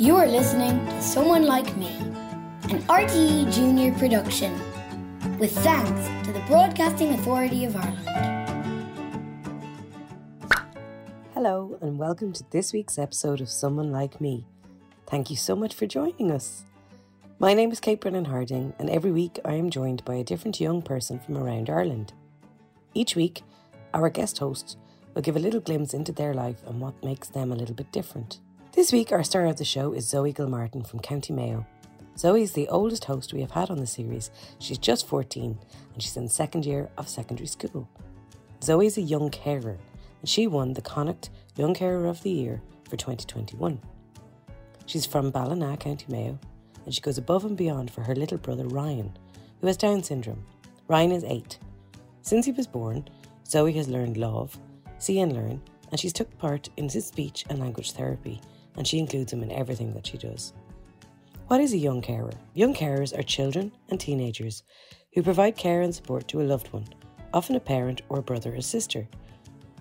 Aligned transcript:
You're 0.00 0.26
listening 0.28 0.86
to 0.86 1.02
Someone 1.02 1.44
Like 1.44 1.76
Me, 1.76 1.94
an 2.70 2.80
RTE 2.88 3.52
Junior 3.52 3.92
production, 3.98 4.58
with 5.38 5.54
thanks 5.58 6.26
to 6.26 6.32
the 6.32 6.40
Broadcasting 6.46 7.10
Authority 7.10 7.66
of 7.66 7.76
Ireland. 7.76 8.08
Hello, 11.34 11.76
and 11.82 11.98
welcome 11.98 12.32
to 12.32 12.42
this 12.48 12.72
week's 12.72 12.98
episode 12.98 13.42
of 13.42 13.50
Someone 13.50 13.92
Like 13.92 14.22
Me. 14.22 14.46
Thank 15.06 15.28
you 15.28 15.36
so 15.36 15.54
much 15.54 15.74
for 15.74 15.86
joining 15.86 16.30
us. 16.30 16.64
My 17.38 17.52
name 17.52 17.70
is 17.70 17.78
Kate 17.78 18.00
Brennan 18.00 18.24
Harding, 18.24 18.72
and 18.78 18.88
every 18.88 19.12
week 19.12 19.38
I 19.44 19.52
am 19.52 19.68
joined 19.68 20.02
by 20.06 20.14
a 20.14 20.24
different 20.24 20.62
young 20.62 20.80
person 20.80 21.18
from 21.18 21.36
around 21.36 21.68
Ireland. 21.68 22.14
Each 22.94 23.14
week, 23.14 23.42
our 23.92 24.08
guest 24.08 24.38
hosts 24.38 24.78
will 25.12 25.20
give 25.20 25.36
a 25.36 25.40
little 25.40 25.60
glimpse 25.60 25.92
into 25.92 26.12
their 26.12 26.32
life 26.32 26.62
and 26.66 26.80
what 26.80 27.04
makes 27.04 27.28
them 27.28 27.52
a 27.52 27.54
little 27.54 27.74
bit 27.74 27.92
different. 27.92 28.40
This 28.72 28.92
week, 28.92 29.10
our 29.10 29.24
star 29.24 29.46
of 29.46 29.56
the 29.56 29.64
show 29.64 29.92
is 29.92 30.08
Zoe 30.08 30.32
Gilmartin 30.32 30.84
from 30.84 31.00
County 31.00 31.32
Mayo. 31.32 31.66
Zoe 32.16 32.42
is 32.42 32.52
the 32.52 32.68
oldest 32.68 33.04
host 33.04 33.32
we 33.32 33.40
have 33.40 33.50
had 33.50 33.68
on 33.68 33.78
the 33.78 33.86
series. 33.86 34.30
She's 34.60 34.78
just 34.78 35.08
14 35.08 35.58
and 35.92 36.02
she's 36.02 36.16
in 36.16 36.28
second 36.28 36.64
year 36.64 36.88
of 36.96 37.08
secondary 37.08 37.48
school. 37.48 37.88
Zoe 38.62 38.86
is 38.86 38.96
a 38.96 39.02
young 39.02 39.28
carer 39.30 39.76
and 40.20 40.28
she 40.28 40.46
won 40.46 40.74
the 40.74 40.82
Connacht 40.82 41.30
Young 41.56 41.74
Carer 41.74 42.06
of 42.06 42.22
the 42.22 42.30
Year 42.30 42.62
for 42.84 42.96
2021. 42.96 43.80
She's 44.86 45.04
from 45.04 45.32
Ballina, 45.32 45.76
County 45.76 46.06
Mayo, 46.08 46.38
and 46.84 46.94
she 46.94 47.00
goes 47.00 47.18
above 47.18 47.44
and 47.44 47.56
beyond 47.56 47.90
for 47.90 48.02
her 48.02 48.14
little 48.14 48.38
brother 48.38 48.68
Ryan, 48.68 49.18
who 49.60 49.66
has 49.66 49.76
Down 49.76 50.04
syndrome. 50.04 50.44
Ryan 50.86 51.10
is 51.10 51.24
eight. 51.24 51.58
Since 52.22 52.46
he 52.46 52.52
was 52.52 52.68
born, 52.68 53.08
Zoe 53.48 53.72
has 53.72 53.88
learned 53.88 54.14
Lámh, 54.14 54.56
see 54.98 55.18
and 55.18 55.32
learn, 55.32 55.60
and 55.90 55.98
she's 55.98 56.12
took 56.12 56.38
part 56.38 56.68
in 56.76 56.88
his 56.88 57.06
speech 57.06 57.44
and 57.50 57.58
language 57.58 57.92
therapy, 57.92 58.40
and 58.76 58.86
she 58.86 58.98
includes 58.98 59.32
him 59.32 59.42
in 59.42 59.52
everything 59.52 59.92
that 59.94 60.06
she 60.06 60.18
does. 60.18 60.52
What 61.48 61.60
is 61.60 61.72
a 61.72 61.78
young 61.78 62.00
carer? 62.00 62.32
Young 62.54 62.74
carers 62.74 63.16
are 63.18 63.22
children 63.22 63.72
and 63.88 63.98
teenagers 63.98 64.62
who 65.14 65.22
provide 65.22 65.56
care 65.56 65.82
and 65.82 65.94
support 65.94 66.28
to 66.28 66.40
a 66.40 66.44
loved 66.44 66.72
one, 66.72 66.86
often 67.34 67.56
a 67.56 67.60
parent 67.60 68.02
or 68.08 68.20
a 68.20 68.22
brother 68.22 68.54
or 68.54 68.60
sister, 68.60 69.08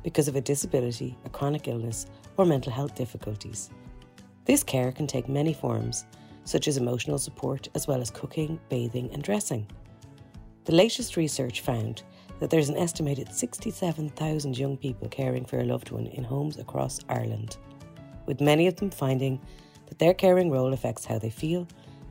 because 0.03 0.27
of 0.27 0.35
a 0.35 0.41
disability, 0.41 1.17
a 1.25 1.29
chronic 1.29 1.67
illness, 1.67 2.07
or 2.37 2.45
mental 2.45 2.71
health 2.71 2.95
difficulties. 2.95 3.69
This 4.45 4.63
care 4.63 4.91
can 4.91 5.05
take 5.05 5.29
many 5.29 5.53
forms, 5.53 6.05
such 6.43 6.67
as 6.67 6.77
emotional 6.77 7.19
support, 7.19 7.67
as 7.75 7.87
well 7.87 8.01
as 8.01 8.09
cooking, 8.09 8.59
bathing, 8.69 9.11
and 9.13 9.21
dressing. 9.21 9.67
The 10.65 10.73
latest 10.73 11.17
research 11.17 11.61
found 11.61 12.01
that 12.39 12.49
there's 12.49 12.69
an 12.69 12.77
estimated 12.77 13.33
67,000 13.33 14.57
young 14.57 14.77
people 14.77 15.07
caring 15.09 15.45
for 15.45 15.59
a 15.59 15.65
loved 15.65 15.91
one 15.91 16.07
in 16.07 16.23
homes 16.23 16.57
across 16.57 16.99
Ireland, 17.09 17.57
with 18.29 18.39
many 18.39 18.67
of 18.67 18.75
them 18.75 18.91
finding 18.91 19.41
that 19.87 19.97
their 19.97 20.13
caring 20.13 20.51
role 20.51 20.71
affects 20.71 21.03
how 21.03 21.17
they 21.17 21.31
feel, 21.31 21.67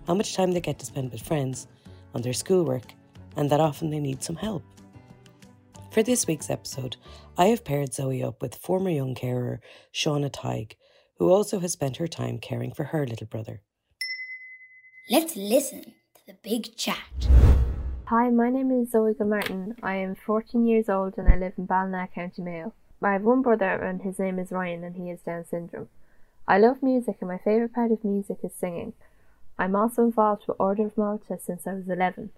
how 0.08 0.14
much 0.14 0.34
time 0.34 0.50
they 0.50 0.60
get 0.60 0.80
to 0.80 0.84
spend 0.84 1.12
with 1.12 1.22
friends, 1.22 1.68
on 2.12 2.22
their 2.22 2.32
schoolwork, 2.32 2.92
and 3.36 3.48
that 3.48 3.60
often 3.60 3.88
they 3.88 4.00
need 4.00 4.20
some 4.20 4.34
help. 4.34 4.64
For 5.92 6.02
this 6.02 6.26
week's 6.26 6.50
episode, 6.50 6.96
I 7.36 7.46
have 7.46 7.64
paired 7.64 7.94
Zoe 7.94 8.22
up 8.22 8.42
with 8.42 8.56
former 8.56 8.90
young 8.90 9.14
carer 9.14 9.60
Shauna 9.94 10.28
Tighe, 10.28 10.72
who 11.18 11.30
also 11.30 11.60
has 11.60 11.72
spent 11.72 11.98
her 11.98 12.08
time 12.08 12.38
caring 12.38 12.72
for 12.72 12.84
her 12.84 13.06
little 13.06 13.28
brother. 13.28 13.62
Let's 15.08 15.36
listen 15.36 15.82
to 15.82 16.26
the 16.26 16.36
big 16.42 16.76
chat. 16.76 17.28
Hi, 18.06 18.28
my 18.30 18.50
name 18.50 18.72
is 18.72 18.90
Zoe 18.90 19.14
Martin. 19.20 19.76
I 19.84 19.96
am 19.96 20.16
14 20.16 20.66
years 20.66 20.88
old 20.88 21.14
and 21.16 21.28
I 21.28 21.36
live 21.36 21.52
in 21.56 21.66
Ballina, 21.66 22.08
County 22.12 22.42
Mayo. 22.42 22.72
I 23.00 23.12
have 23.12 23.22
one 23.22 23.42
brother 23.42 23.70
and 23.70 24.02
his 24.02 24.18
name 24.18 24.40
is 24.40 24.50
Ryan 24.50 24.82
and 24.82 24.96
he 24.96 25.10
has 25.10 25.20
Down 25.20 25.44
syndrome. 25.44 25.88
I 26.48 26.56
love 26.56 26.82
music 26.82 27.18
and 27.20 27.28
my 27.28 27.36
favourite 27.36 27.74
part 27.74 27.92
of 27.92 28.02
music 28.02 28.38
is 28.42 28.52
singing. 28.54 28.94
I'm 29.58 29.76
also 29.76 30.02
involved 30.02 30.44
with 30.48 30.56
Order 30.58 30.86
of 30.86 30.96
Malta 30.96 31.38
since 31.38 31.66
I 31.66 31.74
was 31.74 31.90
11 31.90 32.30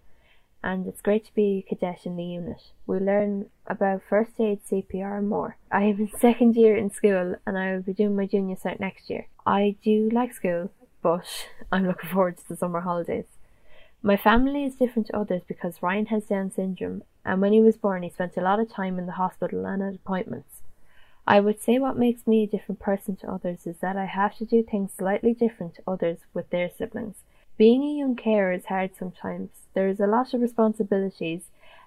and 0.65 0.85
it's 0.89 1.01
great 1.01 1.25
to 1.27 1.35
be 1.35 1.65
a 1.65 1.69
cadet 1.69 2.05
in 2.05 2.17
the 2.17 2.25
unit. 2.25 2.73
We 2.89 2.99
learn 2.99 3.47
about 3.69 4.03
first 4.03 4.33
aid, 4.41 4.63
CPR 4.69 5.19
and 5.19 5.29
more. 5.29 5.59
I 5.71 5.85
am 5.85 6.01
in 6.01 6.11
second 6.19 6.57
year 6.57 6.77
in 6.77 6.91
school 6.91 7.37
and 7.47 7.57
I 7.57 7.73
will 7.73 7.83
be 7.83 7.93
doing 7.93 8.17
my 8.17 8.27
junior 8.27 8.57
cert 8.57 8.81
next 8.81 9.11
year. 9.11 9.29
I 9.47 9.77
do 9.81 10.11
like 10.13 10.35
school 10.35 10.73
but 11.03 11.47
I'm 11.73 11.87
looking 11.87 12.11
forward 12.11 12.39
to 12.39 12.49
the 12.49 12.57
summer 12.57 12.81
holidays. 12.81 13.27
My 14.03 14.17
family 14.17 14.65
is 14.65 14.75
different 14.75 15.07
to 15.07 15.17
others 15.17 15.43
because 15.47 15.85
Ryan 15.85 16.07
has 16.07 16.25
Down 16.25 16.51
syndrome, 16.51 17.05
and 17.25 17.41
when 17.41 17.53
he 17.53 17.61
was 17.61 17.77
born, 17.77 18.03
he 18.03 18.09
spent 18.09 18.37
a 18.37 18.41
lot 18.41 18.59
of 18.59 18.73
time 18.73 18.99
in 18.99 19.05
the 19.05 19.13
hospital 19.13 19.67
and 19.67 19.83
at 19.83 19.95
appointments. 19.95 20.60
I 21.27 21.41
would 21.41 21.61
say 21.61 21.79
what 21.79 21.97
makes 21.97 22.27
me 22.27 22.43
a 22.43 22.47
different 22.47 22.81
person 22.81 23.17
to 23.17 23.31
others 23.31 23.67
is 23.67 23.79
that 23.79 23.97
I 23.97 24.07
have 24.07 24.37
to 24.39 24.45
do 24.45 24.63
things 24.63 24.93
slightly 24.97 25.35
different 25.35 25.75
to 25.75 25.83
others 25.87 26.19
with 26.35 26.51
their 26.51 26.71
siblings. 26.71 27.23
Being 27.57 27.83
a 27.83 27.99
young 27.99 28.17
carer 28.17 28.53
is 28.53 28.67
hard 28.67 28.97
sometimes. 28.99 29.51
There 29.75 29.89
is 29.89 30.01
a 30.01 30.07
lot 30.07 30.33
of 30.33 30.41
responsibilities 30.41 31.43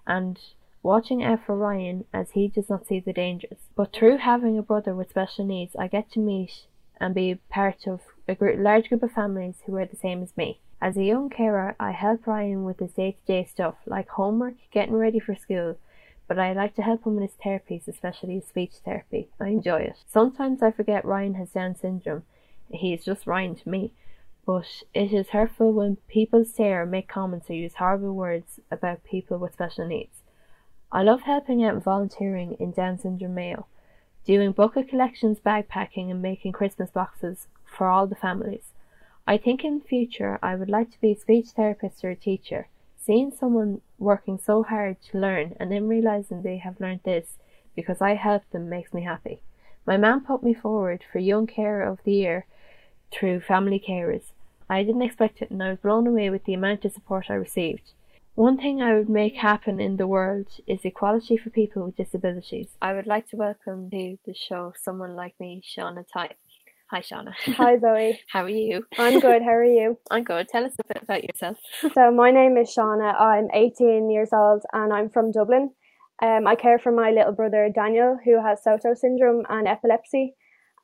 and 0.05 0.39
watching 0.83 1.23
out 1.23 1.45
for 1.45 1.55
Ryan 1.55 2.05
as 2.13 2.31
he 2.31 2.47
does 2.47 2.69
not 2.69 2.85
see 2.85 2.99
the 2.99 3.13
dangers. 3.13 3.69
But 3.75 3.91
through 3.91 4.17
having 4.17 4.57
a 4.57 4.61
brother 4.61 4.93
with 4.93 5.09
special 5.09 5.45
needs, 5.45 5.75
I 5.75 5.87
get 5.87 6.11
to 6.11 6.19
meet 6.19 6.67
and 6.99 7.15
be 7.15 7.39
part 7.49 7.87
of 7.87 8.01
a 8.27 8.35
group, 8.35 8.59
large 8.59 8.89
group 8.89 9.03
of 9.03 9.11
families 9.11 9.55
who 9.65 9.75
are 9.77 9.85
the 9.85 9.95
same 9.95 10.21
as 10.21 10.35
me. 10.37 10.59
As 10.81 10.97
a 10.97 11.03
young 11.03 11.29
carer, 11.29 11.75
I 11.79 11.91
help 11.91 12.27
Ryan 12.27 12.65
with 12.65 12.79
his 12.79 12.91
day 12.91 13.13
to 13.13 13.25
day 13.25 13.45
stuff 13.45 13.75
like 13.85 14.09
homework, 14.09 14.55
getting 14.71 14.95
ready 14.95 15.19
for 15.19 15.35
school, 15.35 15.77
but 16.27 16.39
I 16.39 16.53
like 16.53 16.75
to 16.75 16.81
help 16.81 17.05
him 17.05 17.17
in 17.17 17.23
his 17.23 17.37
therapies, 17.43 17.87
especially 17.87 18.35
his 18.35 18.47
speech 18.47 18.73
therapy. 18.85 19.29
I 19.39 19.49
enjoy 19.49 19.81
it. 19.81 19.97
Sometimes 20.07 20.63
I 20.63 20.71
forget 20.71 21.05
Ryan 21.05 21.35
has 21.35 21.51
Down 21.51 21.75
syndrome. 21.75 22.23
He 22.71 22.93
is 22.93 23.03
just 23.03 23.27
Ryan 23.27 23.55
to 23.55 23.69
me. 23.69 23.93
But 24.45 24.83
it 24.93 25.13
is 25.13 25.29
hurtful 25.29 25.71
when 25.71 25.97
people 26.07 26.43
stare 26.43 26.81
or 26.81 26.85
make 26.85 27.07
comments 27.07 27.49
or 27.49 27.53
use 27.53 27.75
horrible 27.75 28.13
words 28.13 28.59
about 28.69 29.05
people 29.05 29.37
with 29.37 29.53
special 29.53 29.87
needs. 29.87 30.21
I 30.91 31.01
love 31.01 31.21
helping 31.21 31.63
out 31.63 31.75
and 31.75 31.83
volunteering 31.83 32.57
in 32.59 32.71
Down 32.71 32.99
Syndrome 32.99 33.35
Mayo, 33.35 33.67
doing 34.25 34.51
bucket 34.51 34.89
collections, 34.89 35.39
backpacking, 35.39 36.11
and 36.11 36.21
making 36.21 36.51
Christmas 36.51 36.91
boxes 36.91 37.47
for 37.65 37.87
all 37.87 38.05
the 38.05 38.15
families. 38.15 38.73
I 39.25 39.37
think 39.37 39.63
in 39.63 39.79
future 39.79 40.37
I 40.43 40.55
would 40.55 40.69
like 40.69 40.91
to 40.91 40.99
be 40.99 41.13
a 41.13 41.15
speech 41.15 41.47
therapist 41.55 42.03
or 42.03 42.09
a 42.09 42.15
teacher. 42.15 42.67
Seeing 43.05 43.31
someone 43.31 43.81
working 43.99 44.37
so 44.37 44.63
hard 44.63 45.01
to 45.11 45.19
learn 45.19 45.57
and 45.59 45.69
then 45.69 45.89
realizing 45.89 46.41
they 46.41 46.57
have 46.59 46.79
learned 46.79 47.01
this 47.03 47.37
because 47.75 47.99
I 47.99 48.13
helped 48.13 48.53
them 48.53 48.69
makes 48.69 48.93
me 48.93 49.03
happy. 49.03 49.41
My 49.85 49.97
mum 49.97 50.23
put 50.23 50.41
me 50.41 50.53
forward 50.53 51.03
for 51.11 51.19
Young 51.19 51.45
Carer 51.45 51.83
of 51.83 51.99
the 52.05 52.13
Year 52.13 52.45
through 53.11 53.41
Family 53.41 53.83
Carers. 53.85 54.31
I 54.69 54.83
didn't 54.83 55.01
expect 55.01 55.41
it 55.41 55.51
and 55.51 55.61
I 55.61 55.71
was 55.71 55.79
blown 55.79 56.07
away 56.07 56.29
with 56.29 56.45
the 56.45 56.53
amount 56.53 56.85
of 56.85 56.93
support 56.93 57.25
I 57.29 57.33
received. 57.33 57.91
One 58.35 58.57
thing 58.57 58.81
I 58.81 58.95
would 58.95 59.09
make 59.09 59.35
happen 59.35 59.81
in 59.81 59.97
the 59.97 60.07
world 60.07 60.47
is 60.65 60.85
equality 60.85 61.35
for 61.35 61.49
people 61.49 61.83
with 61.83 61.97
disabilities. 61.97 62.69
I 62.81 62.93
would 62.93 63.05
like 63.05 63.27
to 63.31 63.35
welcome 63.35 63.89
to 63.89 64.17
the 64.25 64.33
show 64.33 64.73
someone 64.81 65.13
like 65.13 65.37
me, 65.41 65.61
Shauna 65.61 66.05
Tighe. 66.09 66.35
Hi, 66.93 67.01
Shauna. 67.01 67.33
Hi, 67.57 67.79
Zoe. 67.79 68.19
How 68.27 68.43
are 68.43 68.49
you? 68.49 68.85
I'm 68.99 69.19
good. 69.19 69.41
How 69.41 69.55
are 69.55 69.65
you? 69.65 69.97
I'm 70.11 70.23
good. 70.23 70.47
Tell 70.47 70.63
us 70.63 70.75
a 70.79 70.93
bit 70.93 71.01
about 71.01 71.23
yourself. 71.23 71.57
So, 71.91 72.11
my 72.11 72.29
name 72.29 72.55
is 72.55 72.69
Shauna. 72.69 73.19
I'm 73.19 73.47
18 73.51 74.11
years 74.11 74.29
old 74.31 74.61
and 74.73 74.93
I'm 74.93 75.09
from 75.09 75.31
Dublin. 75.31 75.71
Um, 76.21 76.45
I 76.45 76.53
care 76.53 76.77
for 76.77 76.91
my 76.91 77.09
little 77.09 77.31
brother 77.31 77.67
Daniel, 77.73 78.19
who 78.23 78.39
has 78.45 78.59
Sotos 78.63 78.97
syndrome 78.97 79.43
and 79.49 79.67
epilepsy, 79.67 80.35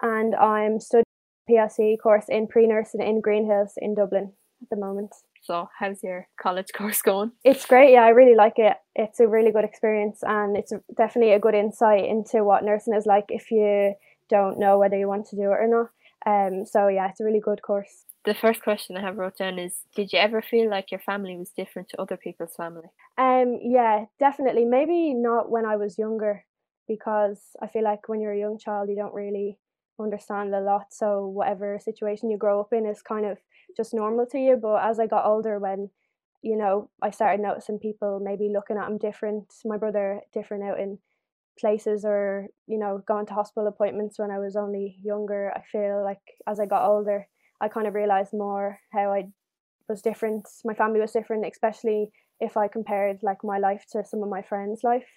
and 0.02 0.34
I'm 0.34 0.80
studying 0.80 1.04
PLC 1.48 1.96
course 2.02 2.26
in 2.28 2.48
pre 2.48 2.66
nursing 2.66 3.04
in 3.04 3.22
Greenhills 3.22 3.74
in 3.78 3.94
Dublin 3.94 4.34
at 4.64 4.70
the 4.72 4.78
moment. 4.78 5.12
So, 5.44 5.70
how's 5.78 6.02
your 6.02 6.28
college 6.42 6.70
course 6.76 7.04
going? 7.04 7.34
It's 7.44 7.68
great. 7.68 7.92
Yeah, 7.92 8.06
I 8.06 8.10
really 8.10 8.36
like 8.36 8.58
it. 8.58 8.78
It's 8.96 9.20
a 9.20 9.28
really 9.28 9.52
good 9.52 9.64
experience, 9.64 10.22
and 10.24 10.58
it's 10.58 10.74
definitely 10.98 11.34
a 11.34 11.40
good 11.40 11.54
insight 11.54 12.06
into 12.06 12.44
what 12.44 12.64
nursing 12.64 12.96
is 12.96 13.06
like 13.06 13.26
if 13.30 13.52
you 13.52 13.94
don't 14.28 14.58
know 14.58 14.80
whether 14.80 14.98
you 14.98 15.08
want 15.08 15.28
to 15.28 15.36
do 15.36 15.44
it 15.44 15.60
or 15.60 15.68
not. 15.68 15.90
Um, 16.26 16.66
so 16.66 16.88
yeah, 16.88 17.10
it's 17.10 17.20
a 17.20 17.26
really 17.26 17.40
good 17.40 17.62
course. 17.62 18.06
The 18.26 18.34
first 18.34 18.62
question 18.62 18.98
I 18.98 19.02
have 19.02 19.18
wrote 19.18 19.38
down 19.38 19.58
is 19.58 19.84
Did 19.96 20.12
you 20.12 20.20
ever 20.20 20.42
feel 20.42 20.70
like 20.70 20.92
your 20.92 21.00
family 21.00 21.38
was 21.38 21.52
different 21.52 21.90
to 21.90 22.02
other 22.02 22.18
people's 22.18 22.56
family? 22.56 22.90
Um, 23.18 23.60
yeah, 23.62 24.06
definitely. 24.20 24.66
Maybe 24.66 25.14
not 25.14 25.50
when 25.50 25.66
I 25.66 25.78
was 25.78 25.98
younger, 25.98 26.46
because 26.88 27.40
I 27.62 27.68
feel 27.68 27.84
like 27.84 28.10
when 28.10 28.20
you're 28.20 28.34
a 28.34 28.40
young 28.40 28.58
child, 28.58 28.90
you 28.90 28.96
don't 28.96 29.14
really 29.14 29.58
understand 30.00 30.54
a 30.54 30.60
lot. 30.60 30.88
So 30.92 31.28
whatever 31.28 31.80
situation 31.80 32.30
you 32.30 32.38
grow 32.38 32.60
up 32.60 32.74
in 32.74 32.86
is 32.86 33.02
kind 33.02 33.26
of 33.26 33.38
just 33.78 33.94
normal 33.94 34.26
to 34.28 34.40
you. 34.40 34.58
But 34.58 34.84
as 34.84 35.00
I 35.00 35.08
got 35.08 35.26
older, 35.26 35.60
when 35.60 35.90
you 36.42 36.56
know, 36.56 36.90
I 37.02 37.12
started 37.12 37.42
noticing 37.42 37.80
people 37.80 38.22
maybe 38.24 38.50
looking 38.50 38.78
at 38.78 38.88
him 38.88 38.98
different. 38.98 39.54
My 39.66 39.78
brother 39.78 40.22
different 40.34 40.64
out 40.64 40.80
in 40.80 41.00
places 41.60 42.06
or 42.06 42.48
you 42.68 42.78
know 42.78 43.02
going 43.08 43.26
to 43.28 43.34
hospital 43.34 43.68
appointments 43.68 44.20
when 44.20 44.32
I 44.32 44.40
was 44.40 44.56
only 44.56 44.98
younger. 45.04 45.52
I 45.56 45.62
feel 45.72 46.04
like 46.04 46.22
as 46.48 46.60
I 46.60 46.66
got 46.66 46.88
older, 46.88 47.28
I 47.62 47.68
kind 47.68 47.88
of 47.88 47.94
realized 47.94 48.34
more 48.34 48.80
how 48.92 49.12
I 49.12 49.28
was 49.88 50.02
different. 50.02 50.48
My 50.64 50.74
family 50.74 51.00
was 51.00 51.12
different, 51.12 51.46
especially 51.46 52.12
if 52.40 52.56
I 52.56 52.68
compared 52.68 53.20
like 53.22 53.44
my 53.44 53.58
life 53.58 53.86
to 53.92 54.04
some 54.06 54.24
of 54.24 54.30
my 54.30 54.42
friends' 54.42 54.84
life. 54.84 55.08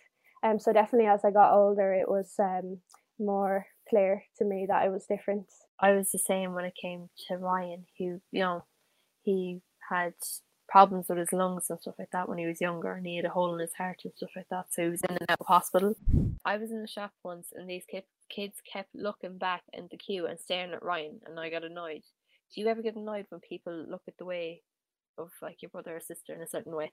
Um, 0.44 0.59
so 0.59 0.73
definitely 0.73 1.09
as 1.09 1.25
I 1.25 1.31
got 1.31 1.55
older, 1.55 1.94
it 1.94 2.09
was 2.09 2.35
um 2.39 2.79
more 3.19 3.67
clear 3.88 4.25
to 4.38 4.45
me 4.45 4.67
that 4.69 4.83
I 4.83 4.88
was 4.88 5.06
different. 5.06 5.47
I 5.81 5.93
was 5.93 6.11
the 6.11 6.19
same 6.19 6.55
when 6.55 6.65
it 6.65 6.75
came 6.81 7.09
to 7.29 7.37
Ryan, 7.37 7.87
who 7.99 8.21
you 8.31 8.41
know, 8.41 8.65
he 9.23 9.61
had 9.91 10.15
problems 10.73 11.07
with 11.11 11.19
his 11.19 11.35
lungs 11.35 11.69
and 11.69 11.79
stuff 11.79 11.97
like 11.99 12.11
that 12.13 12.29
when 12.29 12.39
he 12.39 12.47
was 12.47 12.61
younger, 12.61 12.93
and 12.95 13.07
he 13.07 13.17
had 13.17 13.27
a 13.27 13.29
hole 13.29 13.53
in 13.55 13.61
his 13.61 13.75
heart 13.75 14.01
and 14.05 14.13
stuff 14.17 14.31
like 14.35 14.49
that, 14.51 14.73
so 14.73 14.83
he 14.83 14.89
was 14.89 15.03
in 15.03 15.17
and 15.21 15.31
out 15.31 15.39
of 15.39 15.47
hospital. 15.47 15.95
I 16.47 16.57
was 16.57 16.71
in 16.71 16.81
the 16.81 16.89
shop 16.89 17.13
once, 17.23 17.49
and 17.55 17.69
these 17.69 17.85
kids 18.31 18.57
kept 18.73 18.95
looking 18.95 19.37
back 19.37 19.63
in 19.75 19.89
the 19.91 19.99
queue 19.99 20.27
and 20.27 20.41
staring 20.41 20.73
at 20.73 20.83
Ryan, 20.83 21.21
and 21.27 21.39
I 21.39 21.51
got 21.51 21.63
annoyed. 21.63 22.05
Do 22.55 22.61
you 22.63 22.69
ever 22.69 22.81
get 22.81 22.97
annoyed 22.97 23.27
when 23.29 23.41
people 23.41 23.85
look 23.89 24.03
at 24.09 24.17
the 24.17 24.25
way 24.25 24.63
of 25.19 25.31
like 25.43 25.61
your 25.61 25.69
brother 25.69 25.97
or 25.97 26.01
sister 26.01 26.35
in 26.35 26.41
a 26.41 26.49
certain 26.49 26.75
way? 26.75 26.91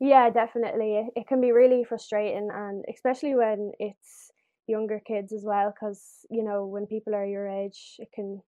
Yeah, 0.00 0.30
definitely. 0.30 0.96
It, 0.96 1.06
it 1.20 1.28
can 1.28 1.40
be 1.42 1.52
really 1.52 1.84
frustrating, 1.84 2.48
and 2.50 2.82
especially 2.92 3.34
when 3.34 3.72
it's 3.78 4.30
younger 4.66 5.00
kids 5.06 5.34
as 5.34 5.44
well, 5.44 5.70
because 5.70 6.24
you 6.30 6.42
know 6.42 6.64
when 6.64 6.86
people 6.86 7.14
are 7.14 7.26
your 7.26 7.46
age, 7.46 7.96
it 7.98 8.08
can 8.14 8.40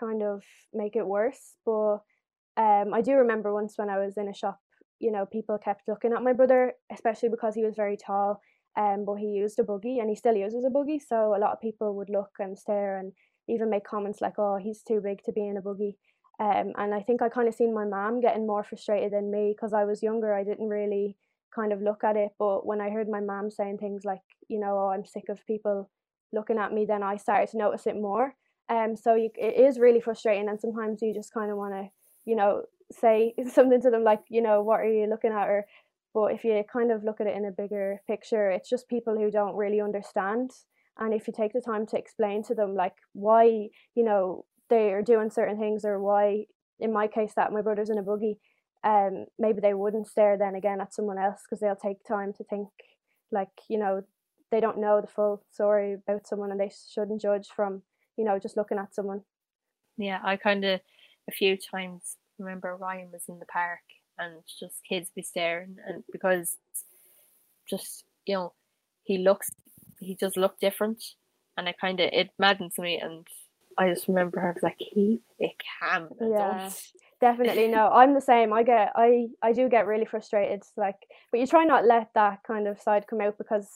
kind 0.00 0.22
of 0.22 0.42
make 0.72 0.96
it 0.96 1.06
worse. 1.06 1.56
But 1.66 1.98
um, 2.56 2.94
I 2.94 3.00
do 3.02 3.12
remember 3.14 3.52
once 3.52 3.74
when 3.76 3.90
I 3.90 3.98
was 3.98 4.16
in 4.16 4.28
a 4.28 4.34
shop, 4.34 4.60
you 4.98 5.10
know, 5.10 5.26
people 5.26 5.58
kept 5.58 5.88
looking 5.88 6.12
at 6.12 6.22
my 6.22 6.32
brother, 6.32 6.72
especially 6.92 7.28
because 7.28 7.54
he 7.54 7.64
was 7.64 7.74
very 7.76 7.96
tall. 7.96 8.40
Um, 8.78 9.04
but 9.06 9.14
he 9.14 9.28
used 9.28 9.58
a 9.58 9.64
buggy, 9.64 10.00
and 10.00 10.10
he 10.10 10.16
still 10.16 10.34
uses 10.34 10.62
a 10.66 10.70
buggy. 10.70 10.98
So 10.98 11.34
a 11.34 11.40
lot 11.40 11.52
of 11.52 11.60
people 11.60 11.96
would 11.96 12.10
look 12.10 12.32
and 12.38 12.58
stare, 12.58 12.98
and 12.98 13.12
even 13.48 13.70
make 13.70 13.84
comments 13.84 14.20
like, 14.20 14.34
"Oh, 14.38 14.56
he's 14.56 14.82
too 14.82 15.00
big 15.00 15.22
to 15.24 15.32
be 15.32 15.46
in 15.48 15.56
a 15.56 15.62
buggy." 15.62 15.96
Um, 16.38 16.72
and 16.76 16.94
I 16.94 17.00
think 17.00 17.22
I 17.22 17.30
kind 17.30 17.48
of 17.48 17.54
seen 17.54 17.72
my 17.72 17.86
mom 17.86 18.20
getting 18.20 18.46
more 18.46 18.62
frustrated 18.62 19.12
than 19.12 19.30
me 19.30 19.54
because 19.54 19.72
I 19.72 19.84
was 19.84 20.02
younger. 20.02 20.34
I 20.34 20.44
didn't 20.44 20.68
really 20.68 21.16
kind 21.54 21.72
of 21.72 21.80
look 21.80 22.04
at 22.04 22.16
it, 22.16 22.32
but 22.38 22.66
when 22.66 22.82
I 22.82 22.90
heard 22.90 23.08
my 23.08 23.20
mom 23.20 23.50
saying 23.50 23.78
things 23.78 24.04
like, 24.04 24.20
you 24.48 24.60
know, 24.60 24.78
"Oh, 24.78 24.90
I'm 24.90 25.06
sick 25.06 25.30
of 25.30 25.46
people 25.46 25.88
looking 26.32 26.58
at 26.58 26.72
me," 26.72 26.84
then 26.84 27.02
I 27.02 27.16
started 27.16 27.48
to 27.50 27.58
notice 27.58 27.86
it 27.86 27.96
more. 27.96 28.34
Um, 28.68 28.96
so 28.96 29.14
you, 29.14 29.30
it 29.36 29.56
is 29.56 29.78
really 29.78 30.00
frustrating, 30.00 30.48
and 30.48 30.60
sometimes 30.60 31.00
you 31.00 31.14
just 31.14 31.32
kind 31.32 31.50
of 31.50 31.56
want 31.56 31.72
to, 31.74 31.90
you 32.26 32.36
know, 32.36 32.62
say 32.92 33.34
something 33.50 33.80
to 33.80 33.90
them 33.90 34.04
like, 34.04 34.20
you 34.28 34.42
know, 34.42 34.62
what 34.62 34.80
are 34.80 34.92
you 34.92 35.06
looking 35.06 35.32
at, 35.32 35.48
or 35.48 35.66
but 36.12 36.32
if 36.32 36.44
you 36.44 36.62
kind 36.70 36.90
of 36.90 37.04
look 37.04 37.20
at 37.20 37.26
it 37.26 37.36
in 37.36 37.44
a 37.44 37.50
bigger 37.50 38.00
picture, 38.06 38.50
it's 38.50 38.68
just 38.68 38.88
people 38.88 39.16
who 39.16 39.30
don't 39.30 39.56
really 39.56 39.80
understand. 39.80 40.50
And 40.98 41.12
if 41.12 41.28
you 41.28 41.34
take 41.36 41.52
the 41.52 41.60
time 41.60 41.86
to 41.88 41.98
explain 41.98 42.42
to 42.44 42.54
them 42.54 42.74
like 42.74 42.94
why 43.12 43.68
you 43.94 44.04
know 44.04 44.44
they 44.68 44.92
are 44.92 45.02
doing 45.02 45.30
certain 45.30 45.58
things 45.58 45.84
or 45.84 46.00
why 46.00 46.44
in 46.80 46.92
my 46.92 47.06
case 47.06 47.32
that 47.36 47.52
my 47.52 47.62
brother's 47.62 47.90
in 47.90 47.98
a 47.98 48.02
buggy 48.02 48.38
um 48.84 49.26
maybe 49.38 49.60
they 49.60 49.74
wouldn't 49.74 50.06
stare 50.06 50.36
then 50.36 50.54
again 50.54 50.80
at 50.80 50.94
someone 50.94 51.18
else 51.18 51.42
because 51.42 51.60
they'll 51.60 51.76
take 51.76 52.04
time 52.04 52.32
to 52.32 52.44
think 52.44 52.68
like 53.32 53.48
you 53.68 53.78
know 53.78 54.02
they 54.50 54.60
don't 54.60 54.78
know 54.78 55.00
the 55.00 55.06
full 55.06 55.42
story 55.50 55.94
about 55.94 56.26
someone 56.26 56.50
and 56.50 56.60
they 56.60 56.70
shouldn't 56.92 57.20
judge 57.20 57.48
from 57.54 57.82
you 58.16 58.24
know 58.24 58.38
just 58.38 58.56
looking 58.56 58.78
at 58.78 58.94
someone. 58.94 59.22
Yeah 59.98 60.20
i 60.24 60.36
kind 60.36 60.64
of 60.64 60.80
a 61.28 61.32
few 61.32 61.56
times 61.56 62.16
remember 62.38 62.76
ryan 62.76 63.10
was 63.12 63.24
in 63.28 63.38
the 63.38 63.46
park 63.46 63.80
and 64.18 64.42
just 64.60 64.82
kids 64.88 65.10
be 65.14 65.22
staring 65.22 65.76
and 65.86 66.04
because 66.12 66.56
just 67.68 68.04
you 68.26 68.34
know 68.34 68.52
he 69.04 69.18
looks 69.18 69.50
he 70.00 70.14
just 70.14 70.36
looked 70.36 70.60
different, 70.60 71.02
and 71.56 71.68
it 71.68 71.76
kind 71.80 72.00
of 72.00 72.10
it 72.12 72.30
maddens 72.38 72.78
me. 72.78 72.98
And 72.98 73.26
I 73.78 73.90
just 73.90 74.08
remember 74.08 74.40
I 74.40 74.52
was 74.52 74.62
like, 74.62 74.78
keep 74.78 75.22
it 75.38 75.52
calm. 75.80 76.08
Yeah, 76.20 76.70
definitely. 77.20 77.68
No, 77.68 77.88
I'm 77.88 78.14
the 78.14 78.20
same. 78.20 78.52
I 78.52 78.62
get 78.62 78.92
I 78.94 79.28
I 79.42 79.52
do 79.52 79.68
get 79.68 79.86
really 79.86 80.04
frustrated. 80.04 80.62
Like, 80.76 80.96
but 81.30 81.40
you 81.40 81.46
try 81.46 81.64
not 81.64 81.86
let 81.86 82.10
that 82.14 82.42
kind 82.46 82.66
of 82.66 82.80
side 82.80 83.06
come 83.06 83.20
out 83.20 83.38
because 83.38 83.68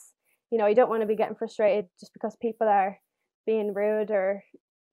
you 0.51 0.57
know 0.57 0.67
you 0.67 0.75
don't 0.75 0.89
want 0.89 1.01
to 1.01 1.07
be 1.07 1.15
getting 1.15 1.35
frustrated 1.35 1.87
just 1.99 2.13
because 2.13 2.35
people 2.35 2.67
are 2.67 2.99
being 3.45 3.73
rude 3.73 4.11
or 4.11 4.43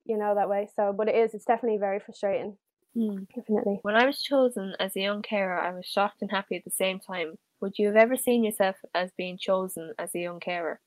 you 0.09 0.17
know 0.17 0.35
that 0.35 0.49
way. 0.49 0.67
So, 0.75 0.93
but 0.95 1.07
it 1.07 1.15
is. 1.15 1.33
It's 1.33 1.45
definitely 1.45 1.79
very 1.79 1.99
frustrating. 1.99 2.57
Mm. 2.97 3.27
Definitely. 3.35 3.79
When 3.83 3.95
I 3.95 4.05
was 4.05 4.21
chosen 4.21 4.73
as 4.79 4.95
a 4.95 5.01
young 5.01 5.21
carer, 5.21 5.59
I 5.59 5.71
was 5.71 5.85
shocked 5.85 6.21
and 6.21 6.31
happy 6.31 6.55
at 6.55 6.65
the 6.65 6.71
same 6.71 6.99
time. 6.99 7.35
Would 7.61 7.77
you 7.77 7.87
have 7.87 7.95
ever 7.95 8.17
seen 8.17 8.43
yourself 8.43 8.77
as 8.95 9.11
being 9.17 9.37
chosen 9.37 9.93
as 9.99 10.15
a 10.15 10.19
young 10.19 10.39
carer? 10.39 10.79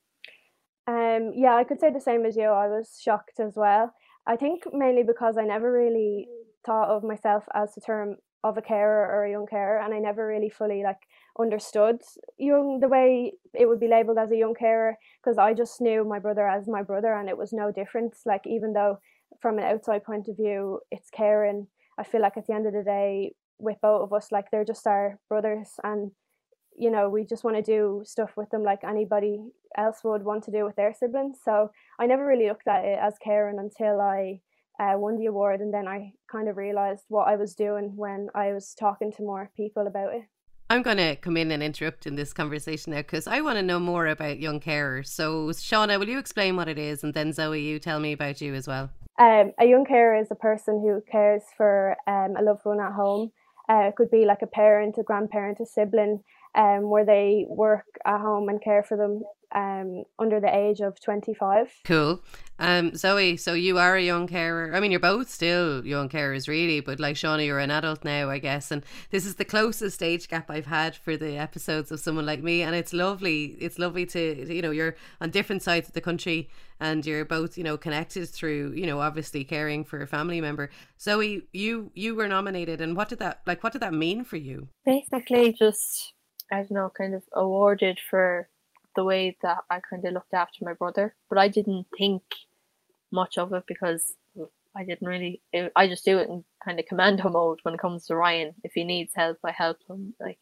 Um, 0.85 1.31
yeah, 1.35 1.55
I 1.55 1.63
could 1.63 1.79
say 1.79 1.91
the 1.91 2.01
same 2.01 2.25
as 2.25 2.35
you. 2.35 2.43
I 2.43 2.67
was 2.67 2.99
shocked 3.01 3.39
as 3.39 3.53
well. 3.55 3.93
I 4.27 4.35
think 4.35 4.63
mainly 4.73 5.03
because 5.03 5.37
I 5.37 5.43
never 5.43 5.71
really 5.71 6.27
thought 6.65 6.89
of 6.89 7.03
myself 7.03 7.43
as 7.53 7.73
the 7.73 7.81
term 7.81 8.17
of 8.43 8.57
a 8.57 8.61
carer 8.61 9.09
or 9.09 9.25
a 9.25 9.31
young 9.31 9.47
carer, 9.47 9.79
and 9.79 9.93
I 9.93 9.99
never 9.99 10.27
really 10.27 10.49
fully 10.49 10.83
like 10.83 10.99
understood 11.39 12.01
young 12.37 12.79
the 12.81 12.89
way 12.89 13.33
it 13.53 13.67
would 13.67 13.79
be 13.79 13.87
labeled 13.87 14.17
as 14.17 14.31
a 14.31 14.37
young 14.37 14.53
carer 14.53 14.97
because 15.21 15.37
I 15.37 15.53
just 15.53 15.79
knew 15.81 16.03
my 16.03 16.19
brother 16.19 16.47
as 16.47 16.67
my 16.67 16.83
brother, 16.83 17.13
and 17.13 17.29
it 17.29 17.37
was 17.37 17.53
no 17.53 17.71
difference. 17.71 18.21
Like 18.25 18.45
even 18.45 18.73
though 18.73 18.99
from 19.41 19.57
an 19.57 19.65
outside 19.65 20.03
point 20.03 20.27
of 20.27 20.37
view, 20.37 20.79
it's 20.91 21.09
caring. 21.09 21.67
I 21.97 22.03
feel 22.03 22.21
like 22.21 22.37
at 22.37 22.47
the 22.47 22.53
end 22.53 22.67
of 22.67 22.73
the 22.73 22.83
day, 22.83 23.35
with 23.59 23.77
both 23.81 24.01
of 24.01 24.13
us, 24.13 24.31
like 24.31 24.51
they're 24.51 24.65
just 24.65 24.87
our 24.87 25.19
brothers, 25.29 25.69
and 25.83 26.11
you 26.77 26.89
know 26.89 27.09
we 27.09 27.23
just 27.23 27.43
want 27.43 27.55
to 27.55 27.61
do 27.61 28.01
stuff 28.05 28.31
with 28.35 28.49
them 28.49 28.63
like 28.63 28.83
anybody 28.83 29.39
else 29.77 29.99
would 30.03 30.23
want 30.23 30.43
to 30.43 30.51
do 30.51 30.65
with 30.65 30.75
their 30.75 30.93
siblings 30.93 31.37
so 31.43 31.69
i 31.99 32.05
never 32.05 32.25
really 32.25 32.47
looked 32.47 32.67
at 32.67 32.83
it 32.85 32.99
as 33.01 33.15
caring 33.23 33.59
until 33.59 34.01
i 34.01 34.39
uh, 34.79 34.97
won 34.97 35.17
the 35.17 35.27
award 35.27 35.61
and 35.61 35.73
then 35.73 35.87
i 35.87 36.11
kind 36.31 36.49
of 36.49 36.57
realized 36.57 37.03
what 37.09 37.27
i 37.27 37.35
was 37.35 37.53
doing 37.55 37.93
when 37.95 38.27
i 38.35 38.51
was 38.51 38.73
talking 38.73 39.11
to 39.11 39.21
more 39.21 39.51
people 39.55 39.87
about 39.87 40.13
it 40.13 40.23
I'm 40.69 40.81
going 40.81 40.97
to 40.97 41.15
come 41.17 41.37
in 41.37 41.51
and 41.51 41.61
interrupt 41.61 42.07
in 42.07 42.15
this 42.15 42.33
conversation 42.33 42.93
now 42.93 42.99
because 42.99 43.27
I 43.27 43.41
want 43.41 43.57
to 43.57 43.61
know 43.61 43.79
more 43.79 44.07
about 44.07 44.39
young 44.39 44.59
carers. 44.59 45.07
So, 45.07 45.47
Shauna, 45.49 45.99
will 45.99 46.09
you 46.09 46.17
explain 46.17 46.55
what 46.55 46.67
it 46.67 46.79
is? 46.79 47.03
And 47.03 47.13
then, 47.13 47.31
Zoe, 47.31 47.61
you 47.61 47.77
tell 47.77 47.99
me 47.99 48.13
about 48.13 48.41
you 48.41 48.55
as 48.55 48.65
well. 48.65 48.89
Um, 49.19 49.51
a 49.59 49.65
young 49.65 49.85
carer 49.85 50.19
is 50.19 50.31
a 50.31 50.35
person 50.35 50.81
who 50.81 51.01
cares 51.11 51.43
for 51.55 51.95
um, 52.07 52.35
a 52.37 52.41
loved 52.41 52.65
one 52.65 52.79
at 52.79 52.93
home. 52.93 53.31
Uh, 53.69 53.87
it 53.87 53.95
could 53.95 54.11
be 54.11 54.25
like 54.25 54.41
a 54.41 54.47
parent, 54.47 54.97
a 54.97 55.03
grandparent, 55.03 55.59
a 55.59 55.65
sibling, 55.65 56.23
um, 56.55 56.89
where 56.89 57.05
they 57.05 57.45
work 57.47 57.85
at 58.05 58.19
home 58.19 58.49
and 58.49 58.61
care 58.61 58.83
for 58.83 58.97
them 58.97 59.23
um, 59.53 60.03
under 60.19 60.39
the 60.39 60.53
age 60.53 60.79
of 60.79 60.99
25. 61.01 61.73
Cool. 61.85 62.21
Um, 62.59 62.95
Zoe, 62.95 63.37
so 63.37 63.53
you 63.53 63.77
are 63.77 63.95
a 63.95 64.01
young 64.01 64.27
carer. 64.27 64.75
I 64.75 64.79
mean, 64.79 64.91
you're 64.91 64.99
both 64.99 65.29
still 65.29 65.85
young 65.85 66.07
carers, 66.07 66.47
really, 66.47 66.79
but 66.79 66.99
like 66.99 67.15
Shauna, 67.15 67.45
you're 67.45 67.59
an 67.59 67.71
adult 67.71 68.03
now, 68.03 68.29
I 68.29 68.39
guess. 68.39 68.71
And 68.71 68.83
this 69.09 69.25
is 69.25 69.35
the 69.35 69.45
closest 69.45 70.01
age 70.01 70.27
gap 70.27 70.49
I've 70.49 70.67
had 70.67 70.95
for 70.95 71.17
the 71.17 71.37
episodes 71.37 71.91
of 71.91 71.99
someone 71.99 72.25
like 72.25 72.41
me. 72.41 72.61
And 72.61 72.75
it's 72.75 72.93
lovely. 72.93 73.57
It's 73.59 73.79
lovely 73.79 74.05
to, 74.07 74.53
you 74.53 74.61
know, 74.61 74.71
you're 74.71 74.95
on 75.19 75.31
different 75.31 75.61
sides 75.61 75.87
of 75.87 75.93
the 75.93 76.01
country 76.01 76.49
and 76.79 77.05
you're 77.05 77.25
both, 77.25 77.57
you 77.57 77.63
know, 77.63 77.77
connected 77.77 78.29
through, 78.29 78.73
you 78.73 78.85
know, 78.85 78.99
obviously 78.99 79.43
caring 79.43 79.83
for 79.83 80.01
a 80.01 80.07
family 80.07 80.41
member. 80.41 80.69
Zoe, 80.99 81.47
you 81.53 81.91
you 81.93 82.15
were 82.15 82.27
nominated, 82.27 82.81
and 82.81 82.95
what 82.95 83.09
did 83.09 83.19
that 83.19 83.41
like? 83.45 83.63
What 83.63 83.73
did 83.73 83.81
that 83.81 83.93
mean 83.93 84.23
for 84.23 84.37
you? 84.37 84.69
Basically, 84.85 85.53
just 85.53 86.13
I 86.51 86.57
don't 86.57 86.71
know, 86.71 86.91
kind 86.95 87.15
of 87.15 87.23
awarded 87.33 87.99
for 88.09 88.49
the 88.95 89.03
way 89.03 89.37
that 89.41 89.59
I 89.69 89.79
kind 89.87 90.05
of 90.05 90.13
looked 90.13 90.33
after 90.33 90.63
my 90.63 90.73
brother. 90.73 91.15
But 91.29 91.37
I 91.37 91.47
didn't 91.47 91.87
think 91.97 92.23
much 93.11 93.37
of 93.37 93.53
it 93.53 93.63
because 93.67 94.13
I 94.75 94.83
didn't 94.83 95.07
really. 95.07 95.41
I 95.75 95.87
just 95.87 96.05
do 96.05 96.17
it 96.17 96.29
in 96.29 96.43
kind 96.63 96.79
of 96.79 96.85
commando 96.85 97.29
mode 97.29 97.59
when 97.63 97.75
it 97.75 97.79
comes 97.79 98.07
to 98.07 98.15
Ryan. 98.15 98.53
If 98.63 98.73
he 98.73 98.83
needs 98.83 99.13
help, 99.15 99.37
I 99.43 99.51
help 99.51 99.77
him, 99.89 100.13
like 100.19 100.39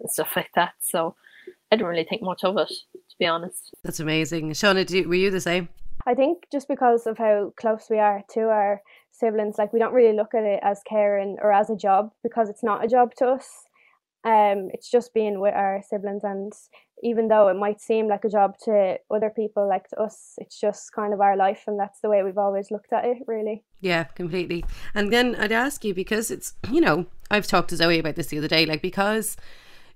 and 0.00 0.10
stuff 0.10 0.32
like 0.36 0.50
that. 0.54 0.74
So 0.80 1.14
I 1.70 1.76
didn't 1.76 1.88
really 1.88 2.04
think 2.04 2.22
much 2.22 2.44
of 2.44 2.56
it, 2.56 2.68
to 2.68 3.16
be 3.18 3.26
honest. 3.26 3.74
That's 3.82 4.00
amazing, 4.00 4.50
Shauna. 4.52 4.88
You, 4.88 5.08
were 5.08 5.14
you 5.14 5.30
the 5.30 5.40
same? 5.40 5.68
I 6.06 6.14
think 6.14 6.44
just 6.52 6.68
because 6.68 7.06
of 7.06 7.18
how 7.18 7.52
close 7.56 7.86
we 7.90 7.98
are 7.98 8.22
to 8.32 8.40
our 8.42 8.82
siblings, 9.10 9.56
like 9.58 9.72
we 9.72 9.78
don't 9.78 9.94
really 9.94 10.16
look 10.16 10.34
at 10.34 10.44
it 10.44 10.60
as 10.62 10.80
caring 10.86 11.36
or 11.40 11.52
as 11.52 11.70
a 11.70 11.76
job 11.76 12.10
because 12.22 12.48
it's 12.48 12.62
not 12.62 12.84
a 12.84 12.88
job 12.88 13.14
to 13.18 13.26
us. 13.26 13.48
Um, 14.24 14.70
it's 14.72 14.90
just 14.90 15.14
being 15.14 15.40
with 15.40 15.54
our 15.54 15.82
siblings, 15.86 16.24
and 16.24 16.52
even 17.02 17.28
though 17.28 17.48
it 17.48 17.56
might 17.56 17.80
seem 17.80 18.08
like 18.08 18.24
a 18.24 18.28
job 18.28 18.56
to 18.64 18.98
other 19.10 19.30
people, 19.30 19.68
like 19.68 19.88
to 19.88 20.00
us, 20.00 20.34
it's 20.38 20.58
just 20.58 20.92
kind 20.92 21.12
of 21.12 21.20
our 21.20 21.36
life, 21.36 21.64
and 21.66 21.78
that's 21.78 22.00
the 22.00 22.08
way 22.08 22.22
we've 22.22 22.38
always 22.38 22.70
looked 22.70 22.92
at 22.92 23.04
it, 23.04 23.18
really. 23.26 23.62
Yeah, 23.80 24.04
completely. 24.04 24.64
And 24.94 25.12
then 25.12 25.34
I'd 25.36 25.52
ask 25.52 25.84
you 25.84 25.94
because 25.94 26.30
it's, 26.30 26.54
you 26.70 26.80
know, 26.80 27.06
I've 27.30 27.46
talked 27.46 27.70
to 27.70 27.76
Zoe 27.76 27.98
about 27.98 28.16
this 28.16 28.28
the 28.28 28.38
other 28.38 28.48
day, 28.48 28.64
like 28.66 28.82
because 28.82 29.36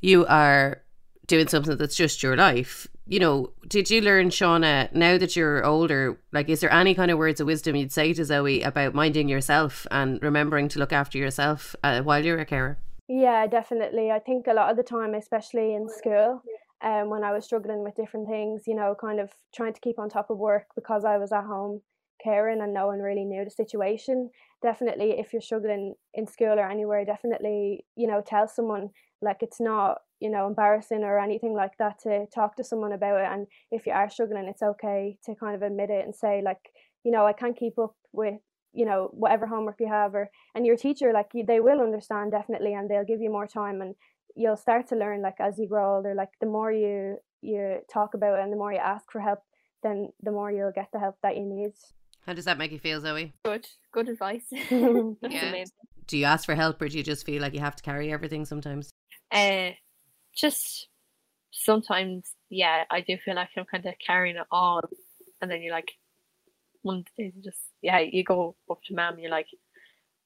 you 0.00 0.26
are 0.26 0.82
doing 1.26 1.48
something 1.48 1.76
that's 1.76 1.96
just 1.96 2.22
your 2.22 2.36
life. 2.36 2.86
You 3.06 3.20
know, 3.20 3.52
did 3.66 3.90
you 3.90 4.02
learn, 4.02 4.28
Shauna, 4.28 4.92
now 4.92 5.16
that 5.16 5.34
you're 5.34 5.64
older, 5.64 6.18
like, 6.32 6.48
is 6.50 6.60
there 6.60 6.72
any 6.72 6.94
kind 6.94 7.10
of 7.10 7.16
words 7.16 7.40
of 7.40 7.46
wisdom 7.46 7.76
you'd 7.76 7.92
say 7.92 8.12
to 8.12 8.24
Zoe 8.24 8.62
about 8.62 8.94
minding 8.94 9.28
yourself 9.28 9.86
and 9.90 10.22
remembering 10.22 10.68
to 10.68 10.78
look 10.78 10.92
after 10.92 11.16
yourself 11.16 11.74
uh, 11.82 12.02
while 12.02 12.22
you're 12.22 12.38
a 12.38 12.44
carer? 12.44 12.78
Yeah, 13.08 13.46
definitely. 13.46 14.10
I 14.10 14.18
think 14.18 14.46
a 14.46 14.52
lot 14.52 14.70
of 14.70 14.76
the 14.76 14.82
time, 14.82 15.14
especially 15.14 15.74
in 15.74 15.88
school, 15.88 16.42
um, 16.82 17.10
when 17.10 17.24
I 17.24 17.32
was 17.32 17.44
struggling 17.44 17.82
with 17.82 17.96
different 17.96 18.28
things, 18.28 18.62
you 18.66 18.74
know, 18.74 18.94
kind 19.00 19.20
of 19.20 19.30
trying 19.54 19.72
to 19.72 19.80
keep 19.80 19.98
on 19.98 20.08
top 20.08 20.30
of 20.30 20.38
work 20.38 20.66
because 20.74 21.04
I 21.04 21.16
was 21.16 21.32
at 21.32 21.44
home 21.44 21.82
caring 22.22 22.60
and 22.60 22.74
no 22.74 22.86
one 22.86 22.98
really 22.98 23.24
knew 23.24 23.44
the 23.44 23.50
situation. 23.50 24.30
Definitely, 24.62 25.18
if 25.18 25.32
you're 25.32 25.42
struggling 25.42 25.94
in 26.14 26.26
school 26.26 26.58
or 26.58 26.68
anywhere, 26.68 27.04
definitely, 27.04 27.84
you 27.96 28.06
know, 28.06 28.22
tell 28.24 28.48
someone 28.48 28.90
like 29.22 29.38
it's 29.42 29.60
not 29.60 29.98
you 30.20 30.30
know 30.30 30.46
embarrassing 30.46 31.02
or 31.02 31.18
anything 31.18 31.54
like 31.54 31.76
that 31.78 31.98
to 32.00 32.26
talk 32.34 32.56
to 32.56 32.64
someone 32.64 32.92
about 32.92 33.20
it 33.20 33.28
and 33.30 33.46
if 33.70 33.86
you 33.86 33.92
are 33.92 34.10
struggling 34.10 34.46
it's 34.46 34.62
okay 34.62 35.16
to 35.24 35.34
kind 35.34 35.54
of 35.54 35.62
admit 35.62 35.90
it 35.90 36.04
and 36.04 36.14
say 36.14 36.42
like 36.44 36.70
you 37.04 37.10
know 37.10 37.26
i 37.26 37.32
can't 37.32 37.56
keep 37.56 37.78
up 37.78 37.94
with 38.12 38.34
you 38.72 38.84
know 38.84 39.08
whatever 39.12 39.46
homework 39.46 39.76
you 39.80 39.88
have 39.88 40.14
or 40.14 40.30
and 40.54 40.66
your 40.66 40.76
teacher 40.76 41.12
like 41.12 41.30
they 41.46 41.60
will 41.60 41.80
understand 41.80 42.30
definitely 42.30 42.74
and 42.74 42.90
they'll 42.90 43.04
give 43.04 43.20
you 43.20 43.30
more 43.30 43.46
time 43.46 43.80
and 43.80 43.94
you'll 44.38 44.56
start 44.56 44.86
to 44.88 44.96
learn 44.96 45.20
like 45.20 45.40
as 45.40 45.58
you 45.58 45.68
grow 45.68 45.96
older 45.96 46.14
like 46.14 46.30
the 46.40 46.46
more 46.46 46.72
you 46.72 47.16
you 47.42 47.78
talk 47.92 48.14
about 48.14 48.38
it 48.38 48.42
and 48.42 48.52
the 48.52 48.56
more 48.56 48.72
you 48.72 48.78
ask 48.78 49.10
for 49.10 49.20
help 49.20 49.40
then 49.82 50.08
the 50.22 50.32
more 50.32 50.50
you'll 50.50 50.72
get 50.72 50.88
the 50.92 50.98
help 50.98 51.16
that 51.22 51.36
you 51.36 51.44
need. 51.44 51.70
How 52.26 52.32
does 52.32 52.44
that 52.46 52.58
make 52.58 52.72
you 52.72 52.78
feel 52.78 53.00
zoe? 53.00 53.32
Good 53.44 53.66
good 53.92 54.08
advice. 54.08 54.46
That's 54.50 55.34
yeah. 55.34 55.64
do 56.06 56.18
you 56.18 56.24
ask 56.24 56.46
for 56.46 56.54
help 56.54 56.80
or 56.82 56.88
do 56.88 56.96
you 56.98 57.04
just 57.04 57.26
feel 57.26 57.42
like 57.42 57.54
you 57.54 57.60
have 57.60 57.76
to 57.76 57.82
carry 57.82 58.12
everything 58.12 58.44
sometimes? 58.44 58.90
Uh 59.32 59.70
just 60.36 60.88
sometimes, 61.50 62.34
yeah, 62.50 62.84
I 62.90 63.00
do 63.00 63.16
feel 63.24 63.34
like 63.34 63.50
I'm 63.56 63.64
kind 63.64 63.84
of 63.86 63.94
carrying 64.04 64.36
it 64.36 64.46
all, 64.50 64.82
and 65.40 65.50
then 65.50 65.62
you're 65.62 65.72
like, 65.72 65.92
one 66.82 67.04
day 67.16 67.32
you 67.34 67.42
just 67.42 67.60
yeah, 67.82 67.98
you 67.98 68.24
go 68.24 68.56
up 68.70 68.78
to 68.86 68.94
mom, 68.94 69.18
you're 69.18 69.30
like, 69.30 69.48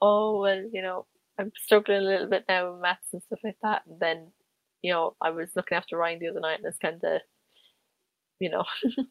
oh 0.01 0.41
well, 0.41 0.63
you 0.73 0.83
know, 0.83 1.07
I'm 1.43 1.53
struggling 1.57 1.99
a 1.99 2.03
little 2.03 2.29
bit 2.29 2.45
now 2.49 2.73
with 2.73 2.81
maths 2.81 3.13
and 3.13 3.23
stuff 3.23 3.41
like 3.45 3.59
that, 3.63 3.83
and 3.87 4.01
then 4.01 4.33
you 4.83 4.93
know, 4.93 5.15
I 5.21 5.31
was 5.31 5.51
looking 5.57 5.79
after 5.79 5.97
Ryan 5.97 6.19
the 6.19 6.29
other 6.29 6.41
night, 6.41 6.59
and 6.59 6.67
it's 6.67 6.79
kind 6.79 7.03
of, 7.03 7.21
you 8.41 8.51
know. 8.51 8.65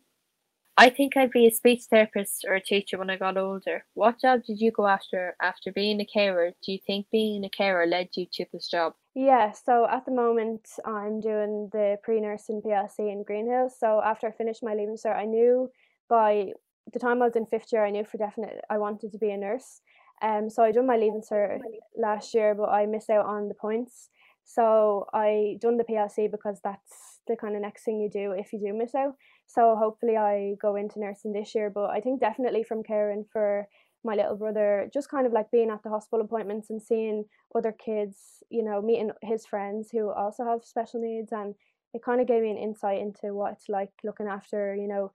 I 0.78 0.90
think 0.90 1.16
I'd 1.16 1.32
be 1.32 1.48
a 1.48 1.52
speech 1.52 1.84
therapist 1.90 2.46
or 2.48 2.56
a 2.56 2.62
teacher 2.62 2.98
when 2.98 3.10
I 3.10 3.18
got 3.18 3.38
older. 3.38 3.86
What 3.94 4.20
job 4.20 4.44
did 4.46 4.60
you 4.60 4.72
go 4.72 4.88
after 4.88 5.36
after 5.42 5.72
being 5.72 6.00
a 6.00 6.06
carer? 6.06 6.52
Do 6.64 6.72
you 6.72 6.80
think 6.86 7.08
being 7.12 7.44
a 7.44 7.50
carer 7.50 7.86
led 7.86 8.10
you 8.16 8.26
to 8.34 8.46
this 8.52 8.68
job? 8.68 8.94
Yeah, 9.14 9.52
so 9.52 9.86
at 9.86 10.06
the 10.06 10.12
moment 10.12 10.70
I'm 10.86 11.20
doing 11.20 11.70
the 11.72 11.98
pre-nursing 12.04 12.62
PLC 12.62 13.12
in 13.12 13.24
Greenhill. 13.24 13.70
So 13.70 14.02
after 14.04 14.28
I 14.28 14.32
finished 14.32 14.64
my 14.64 14.74
leaving 14.74 14.96
cert, 14.96 15.18
I 15.18 15.26
knew 15.26 15.70
by 16.10 16.54
the 16.92 17.00
time 17.00 17.22
I 17.22 17.26
was 17.26 17.36
in 17.36 17.46
fifth 17.46 17.72
year, 17.72 17.86
I 17.86 17.92
knew 17.92 18.06
for 18.06 18.18
definite 18.18 18.62
I 18.70 18.78
wanted 18.78 19.12
to 19.12 19.18
be 19.18 19.32
a 19.32 19.38
nurse. 19.38 19.82
Um, 20.22 20.50
so 20.50 20.64
I 20.64 20.72
done 20.72 20.88
my 20.88 20.98
leaving 20.98 21.22
cert 21.22 21.60
last 21.98 22.34
year, 22.34 22.54
but 22.54 22.70
I 22.70 22.86
missed 22.86 23.10
out 23.10 23.26
on 23.26 23.48
the 23.48 23.56
points. 23.56 24.10
So 24.44 25.08
I 25.14 25.58
done 25.60 25.78
the 25.78 25.84
PLC 25.84 26.30
because 26.30 26.60
that's 26.64 27.22
the 27.28 27.36
kind 27.36 27.56
of 27.56 27.62
next 27.62 27.84
thing 27.84 28.00
you 28.00 28.10
do 28.10 28.32
if 28.32 28.52
you 28.54 28.60
do 28.60 28.74
miss 28.74 28.94
out. 28.96 29.16
So 29.48 29.76
hopefully 29.76 30.18
I 30.18 30.56
go 30.62 30.76
into 30.76 31.00
nursing 31.00 31.34
this 31.34 31.56
year. 31.56 31.70
But 31.70 31.90
I 31.90 32.02
think 32.02 32.20
definitely 32.20 32.64
from 32.64 32.84
caring 32.84 33.26
for 33.32 33.68
my 34.04 34.16
little 34.16 34.36
brother, 34.36 34.90
just 34.94 35.10
kind 35.10 35.28
of 35.28 35.34
like 35.34 35.52
being 35.52 35.70
at 35.70 35.84
the 35.84 35.90
hospital 35.90 36.26
appointments 36.26 36.70
and 36.70 36.82
seeing 36.82 37.26
other 37.56 37.72
kids, 37.72 38.44
you 38.50 38.64
know, 38.64 38.82
meeting 38.82 39.12
his 39.22 39.46
friends 39.46 39.90
who 39.92 40.12
also 40.12 40.44
have 40.44 40.64
special 40.64 41.02
needs. 41.02 41.32
And 41.32 41.56
it 41.94 42.04
kind 42.04 42.22
of 42.22 42.28
gave 42.28 42.42
me 42.42 42.52
an 42.52 42.58
insight 42.58 43.00
into 43.02 43.34
what 43.34 43.54
it's 43.54 43.70
like 43.70 43.92
looking 44.04 44.28
after, 44.28 44.76
you 44.76 44.88
know, 44.88 45.12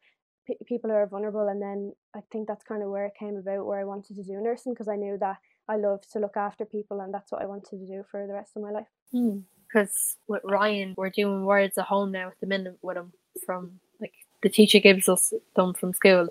p- 0.46 0.56
people 0.66 0.90
who 0.90 0.96
are 0.96 1.06
vulnerable. 1.06 1.48
And 1.48 1.60
then 1.60 1.92
I 2.14 2.20
think 2.30 2.48
that's 2.48 2.64
kind 2.64 2.82
of 2.82 2.90
where 2.90 3.06
it 3.06 3.14
came 3.18 3.36
about, 3.36 3.66
where 3.66 3.80
I 3.80 3.84
wanted 3.84 4.16
to 4.16 4.22
do 4.22 4.40
nursing 4.40 4.72
because 4.72 4.88
I 4.88 4.96
knew 4.96 5.16
that 5.18 5.38
I 5.68 5.76
love 5.76 6.02
to 6.12 6.18
look 6.18 6.36
after 6.36 6.64
people 6.64 7.00
and 7.00 7.12
that's 7.12 7.32
what 7.32 7.42
I 7.42 7.46
wanted 7.46 7.78
to 7.78 7.86
do 7.86 8.04
for 8.10 8.26
the 8.26 8.34
rest 8.34 8.52
of 8.56 8.62
my 8.62 8.70
life. 8.70 8.86
Because 9.12 10.16
hmm. 10.26 10.32
with 10.32 10.42
Ryan, 10.44 10.94
we're 10.96 11.10
doing 11.10 11.44
words 11.44 11.78
at 11.78 11.86
home 11.86 12.12
now 12.12 12.28
at 12.28 12.40
the 12.40 12.46
minute 12.46 12.78
with 12.82 12.96
him 12.96 13.12
from 13.44 13.80
like 14.00 14.14
the 14.42 14.48
teacher 14.48 14.78
gives 14.78 15.08
us 15.08 15.32
them 15.54 15.74
from 15.74 15.92
school 15.92 16.30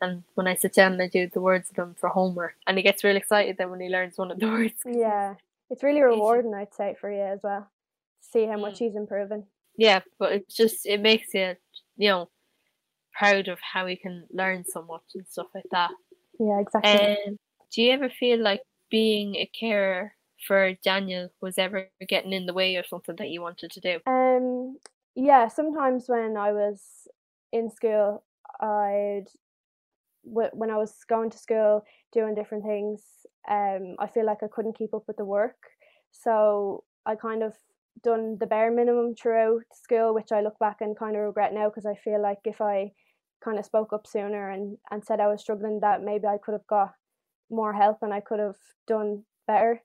and 0.00 0.22
when 0.34 0.46
I 0.46 0.54
sit 0.54 0.74
down 0.74 0.92
and 0.92 1.02
I 1.02 1.08
do 1.08 1.28
the 1.28 1.40
words 1.40 1.70
of 1.70 1.76
them 1.76 1.96
for 1.98 2.08
homework, 2.08 2.54
and 2.66 2.76
he 2.76 2.82
gets 2.82 3.02
really 3.02 3.18
excited 3.18 3.56
then 3.58 3.70
when 3.70 3.80
he 3.80 3.88
learns 3.88 4.16
one 4.16 4.30
of 4.30 4.38
the 4.38 4.46
words. 4.48 4.74
Yeah, 4.86 5.34
it's 5.70 5.82
really 5.82 6.02
rewarding, 6.02 6.54
I'd 6.54 6.74
say, 6.74 6.96
for 7.00 7.10
you 7.10 7.22
as 7.22 7.40
well. 7.42 7.68
See 8.20 8.46
how 8.46 8.58
much 8.58 8.74
mm. 8.74 8.78
he's 8.78 8.96
improving. 8.96 9.44
Yeah, 9.76 10.00
but 10.18 10.32
it 10.32 10.48
just 10.48 10.86
it 10.86 11.00
makes 11.00 11.34
you, 11.34 11.54
you 11.96 12.08
know, 12.10 12.28
proud 13.18 13.48
of 13.48 13.58
how 13.60 13.86
he 13.86 13.96
can 13.96 14.26
learn 14.30 14.64
so 14.64 14.82
much 14.82 15.02
and 15.14 15.26
stuff 15.28 15.48
like 15.54 15.64
that. 15.72 15.90
Yeah, 16.38 16.60
exactly. 16.60 16.90
And 16.90 17.38
do 17.72 17.82
you 17.82 17.92
ever 17.92 18.08
feel 18.08 18.40
like 18.40 18.62
being 18.90 19.34
a 19.34 19.50
carer 19.58 20.12
for 20.46 20.74
Daniel 20.84 21.30
was 21.40 21.58
ever 21.58 21.88
getting 22.08 22.32
in 22.32 22.46
the 22.46 22.54
way 22.54 22.76
of 22.76 22.86
something 22.86 23.16
that 23.16 23.30
you 23.30 23.42
wanted 23.42 23.72
to 23.72 23.80
do? 23.80 23.98
Um, 24.06 24.78
yeah, 25.14 25.48
sometimes 25.48 26.08
when 26.08 26.36
I 26.36 26.52
was 26.52 27.08
in 27.52 27.70
school, 27.70 28.24
I'd 28.60 29.24
when 30.22 30.70
I 30.70 30.76
was 30.76 30.94
going 31.08 31.30
to 31.30 31.38
school 31.38 31.84
doing 32.12 32.34
different 32.34 32.64
things, 32.64 33.02
um, 33.48 33.96
I 33.98 34.08
feel 34.08 34.26
like 34.26 34.42
I 34.42 34.48
couldn't 34.52 34.76
keep 34.76 34.92
up 34.92 35.04
with 35.06 35.16
the 35.16 35.24
work. 35.24 35.56
So 36.10 36.84
I 37.06 37.14
kind 37.14 37.42
of 37.42 37.54
done 38.02 38.36
the 38.38 38.46
bare 38.46 38.70
minimum 38.70 39.14
throughout 39.14 39.62
school, 39.72 40.14
which 40.14 40.30
I 40.30 40.42
look 40.42 40.58
back 40.58 40.78
and 40.80 40.98
kind 40.98 41.16
of 41.16 41.22
regret 41.22 41.54
now 41.54 41.68
because 41.68 41.86
I 41.86 41.94
feel 41.94 42.20
like 42.20 42.40
if 42.44 42.60
I 42.60 42.92
kind 43.42 43.58
of 43.58 43.64
spoke 43.64 43.92
up 43.92 44.06
sooner 44.06 44.50
and, 44.50 44.78
and 44.90 45.04
said 45.04 45.20
I 45.20 45.28
was 45.28 45.40
struggling, 45.40 45.80
that 45.80 46.02
maybe 46.02 46.26
I 46.26 46.38
could 46.42 46.52
have 46.52 46.66
got 46.66 46.94
more 47.50 47.72
help 47.72 47.98
and 48.02 48.12
I 48.12 48.20
could 48.20 48.40
have 48.40 48.56
done 48.86 49.24
better. 49.46 49.82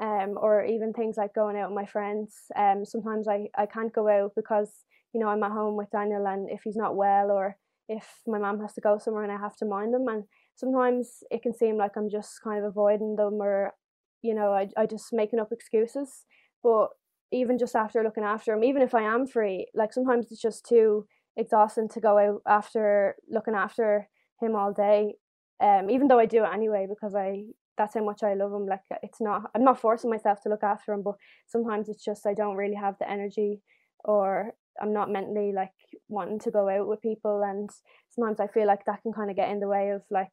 Um, 0.00 0.36
or 0.36 0.64
even 0.64 0.92
things 0.92 1.16
like 1.16 1.34
going 1.34 1.56
out 1.56 1.70
with 1.70 1.76
my 1.76 1.86
friends. 1.86 2.34
Um, 2.56 2.84
sometimes 2.84 3.28
I, 3.28 3.46
I 3.56 3.66
can't 3.66 3.92
go 3.92 4.08
out 4.08 4.32
because 4.34 4.70
you 5.12 5.20
know 5.20 5.28
I'm 5.28 5.44
at 5.44 5.52
home 5.52 5.76
with 5.76 5.92
Daniel, 5.92 6.26
and 6.26 6.50
if 6.50 6.62
he's 6.64 6.74
not 6.74 6.96
well 6.96 7.30
or 7.30 7.56
if 7.88 8.20
my 8.26 8.38
mom 8.38 8.60
has 8.60 8.72
to 8.74 8.80
go 8.80 8.98
somewhere 8.98 9.22
and 9.22 9.32
I 9.32 9.38
have 9.38 9.56
to 9.56 9.64
mind 9.64 9.94
them. 9.94 10.08
And 10.08 10.24
sometimes 10.56 11.22
it 11.30 11.42
can 11.42 11.54
seem 11.54 11.76
like 11.76 11.92
I'm 11.96 12.10
just 12.10 12.42
kind 12.42 12.58
of 12.58 12.64
avoiding 12.64 13.16
them 13.16 13.34
or, 13.34 13.74
you 14.22 14.34
know, 14.34 14.52
I, 14.52 14.68
I 14.76 14.86
just 14.86 15.12
making 15.12 15.38
up 15.38 15.52
excuses. 15.52 16.24
But 16.62 16.88
even 17.30 17.58
just 17.58 17.76
after 17.76 18.02
looking 18.02 18.24
after 18.24 18.52
him, 18.52 18.64
even 18.64 18.82
if 18.82 18.94
I 18.94 19.02
am 19.02 19.26
free, 19.26 19.66
like 19.74 19.92
sometimes 19.92 20.30
it's 20.30 20.40
just 20.40 20.66
too 20.66 21.06
exhausting 21.36 21.88
to 21.90 22.00
go 22.00 22.18
out 22.18 22.42
after 22.46 23.16
looking 23.28 23.54
after 23.54 24.08
him 24.40 24.54
all 24.54 24.72
day. 24.72 25.14
Um, 25.60 25.88
even 25.88 26.08
though 26.08 26.18
I 26.18 26.26
do 26.26 26.44
it 26.44 26.50
anyway 26.52 26.86
because 26.88 27.14
I 27.14 27.44
that's 27.76 27.94
how 27.94 28.04
much 28.04 28.22
I 28.22 28.34
love 28.34 28.52
him. 28.52 28.66
Like 28.66 28.82
it's 29.02 29.20
not 29.20 29.50
I'm 29.54 29.64
not 29.64 29.80
forcing 29.80 30.10
myself 30.10 30.40
to 30.42 30.48
look 30.48 30.62
after 30.62 30.92
him, 30.92 31.02
but 31.02 31.14
sometimes 31.46 31.88
it's 31.88 32.04
just 32.04 32.26
I 32.26 32.34
don't 32.34 32.56
really 32.56 32.76
have 32.76 32.96
the 32.98 33.10
energy 33.10 33.60
or 34.04 34.54
I'm 34.80 34.92
not 34.92 35.10
mentally 35.10 35.52
like 35.52 35.72
wanting 36.08 36.40
to 36.40 36.50
go 36.50 36.68
out 36.68 36.88
with 36.88 37.00
people 37.00 37.42
and 37.42 37.70
sometimes 38.10 38.40
I 38.40 38.48
feel 38.48 38.66
like 38.66 38.84
that 38.86 39.02
can 39.02 39.12
kind 39.12 39.30
of 39.30 39.36
get 39.36 39.50
in 39.50 39.60
the 39.60 39.68
way 39.68 39.90
of 39.90 40.02
like 40.10 40.32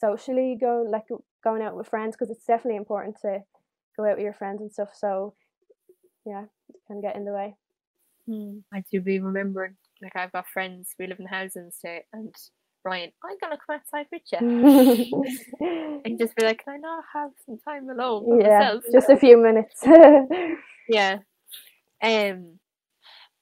socially 0.00 0.56
go 0.60 0.86
like 0.88 1.04
going 1.42 1.62
out 1.62 1.76
with 1.76 1.88
friends 1.88 2.16
because 2.16 2.30
it's 2.30 2.46
definitely 2.46 2.76
important 2.76 3.16
to 3.22 3.40
go 3.96 4.04
out 4.04 4.16
with 4.16 4.24
your 4.24 4.32
friends 4.32 4.60
and 4.60 4.72
stuff 4.72 4.90
so 4.94 5.34
yeah 6.24 6.44
it 6.68 6.80
can 6.86 7.00
get 7.00 7.16
in 7.16 7.24
the 7.24 7.32
way 7.32 7.54
hmm. 8.26 8.58
I 8.72 8.82
do 8.90 9.00
be 9.00 9.20
remembering 9.20 9.76
like 10.02 10.16
I've 10.16 10.32
got 10.32 10.46
friends 10.48 10.94
we 10.98 11.06
live 11.06 11.20
in 11.20 11.26
housing 11.26 11.70
state 11.70 12.04
and 12.12 12.34
Ryan, 12.84 13.12
I'm 13.24 13.36
gonna 13.40 13.58
come 13.64 13.76
outside 13.76 14.06
with 14.10 14.22
you. 14.32 16.00
and 16.04 16.18
just 16.18 16.34
be 16.34 16.44
like, 16.44 16.64
Can 16.64 16.74
I 16.74 16.76
not 16.78 17.04
have 17.14 17.30
some 17.46 17.58
time 17.58 17.88
alone? 17.88 18.40
yeah, 18.40 18.58
myself? 18.58 18.84
just 18.92 19.08
a 19.08 19.16
few 19.16 19.36
minutes. 19.36 19.84
yeah. 20.88 21.18
Um 22.02 22.58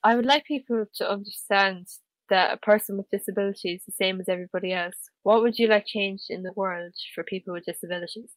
I 0.02 0.16
would 0.16 0.26
like 0.26 0.44
people 0.44 0.84
to 0.96 1.10
understand 1.10 1.86
that 2.30 2.54
a 2.54 2.56
person 2.56 2.96
with 2.96 3.10
disability 3.10 3.74
is 3.74 3.82
the 3.84 3.92
same 3.92 4.20
as 4.20 4.28
everybody 4.28 4.72
else. 4.72 5.10
What 5.24 5.42
would 5.42 5.58
you 5.58 5.68
like 5.68 5.84
changed 5.86 6.26
in 6.30 6.42
the 6.42 6.52
world 6.54 6.94
for 7.14 7.24
people 7.24 7.52
with 7.52 7.64
disabilities? 7.64 8.30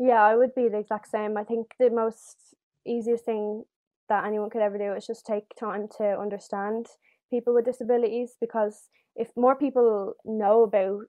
Yeah, 0.00 0.22
I 0.22 0.36
would 0.36 0.54
be 0.54 0.68
the 0.68 0.78
exact 0.78 1.08
same. 1.08 1.36
I 1.36 1.44
think 1.44 1.72
the 1.78 1.90
most 1.90 2.54
easiest 2.86 3.24
thing 3.24 3.64
that 4.08 4.24
anyone 4.24 4.50
could 4.50 4.62
ever 4.62 4.78
do 4.78 4.92
is 4.94 5.06
just 5.06 5.26
take 5.26 5.54
time 5.58 5.86
to 5.98 6.18
understand 6.18 6.86
people 7.30 7.54
with 7.54 7.64
disabilities 7.64 8.36
because 8.40 8.88
if 9.16 9.28
more 9.36 9.56
people 9.56 10.14
know 10.24 10.62
about, 10.62 11.00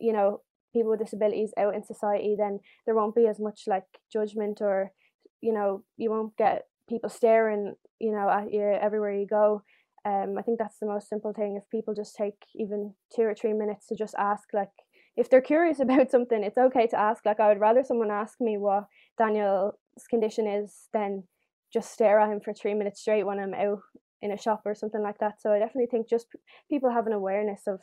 you 0.00 0.12
know, 0.12 0.40
people 0.72 0.90
with 0.90 1.00
disabilities 1.00 1.52
out 1.58 1.74
in 1.74 1.84
society, 1.84 2.34
then 2.36 2.60
there 2.86 2.94
won't 2.94 3.14
be 3.14 3.26
as 3.26 3.38
much 3.38 3.62
like 3.66 3.84
judgment 4.12 4.60
or, 4.60 4.92
you 5.40 5.52
know, 5.52 5.84
you 5.96 6.10
won't 6.10 6.36
get 6.36 6.66
people 6.88 7.10
staring, 7.10 7.74
you 8.00 8.12
know, 8.12 8.28
at 8.28 8.52
you 8.52 8.62
everywhere 8.62 9.14
you 9.14 9.26
go. 9.26 9.62
Um, 10.04 10.36
I 10.38 10.42
think 10.42 10.58
that's 10.58 10.78
the 10.80 10.86
most 10.86 11.08
simple 11.08 11.32
thing. 11.32 11.56
If 11.56 11.70
people 11.70 11.94
just 11.94 12.16
take 12.16 12.34
even 12.56 12.94
two 13.14 13.22
or 13.22 13.34
three 13.34 13.52
minutes 13.52 13.86
to 13.86 13.96
just 13.96 14.14
ask, 14.18 14.48
like, 14.52 14.70
if 15.16 15.30
they're 15.30 15.40
curious 15.40 15.78
about 15.80 16.10
something, 16.10 16.42
it's 16.42 16.58
okay 16.58 16.86
to 16.88 16.98
ask. 16.98 17.24
Like, 17.24 17.40
I 17.40 17.48
would 17.48 17.60
rather 17.60 17.84
someone 17.84 18.10
ask 18.10 18.40
me 18.40 18.56
what 18.58 18.86
Daniel's 19.18 19.74
condition 20.10 20.46
is 20.46 20.88
than 20.92 21.24
just 21.72 21.92
stare 21.92 22.20
at 22.20 22.30
him 22.30 22.40
for 22.40 22.52
three 22.52 22.74
minutes 22.74 23.00
straight 23.00 23.24
when 23.24 23.38
I'm 23.38 23.54
out 23.54 23.80
in 24.22 24.30
a 24.32 24.38
shop 24.38 24.62
or 24.64 24.74
something 24.74 25.02
like 25.02 25.18
that. 25.18 25.42
So 25.42 25.52
I 25.52 25.58
definitely 25.58 25.90
think 25.90 26.08
just 26.08 26.26
people 26.70 26.90
have 26.90 27.06
an 27.06 27.12
awareness 27.12 27.62
of 27.66 27.80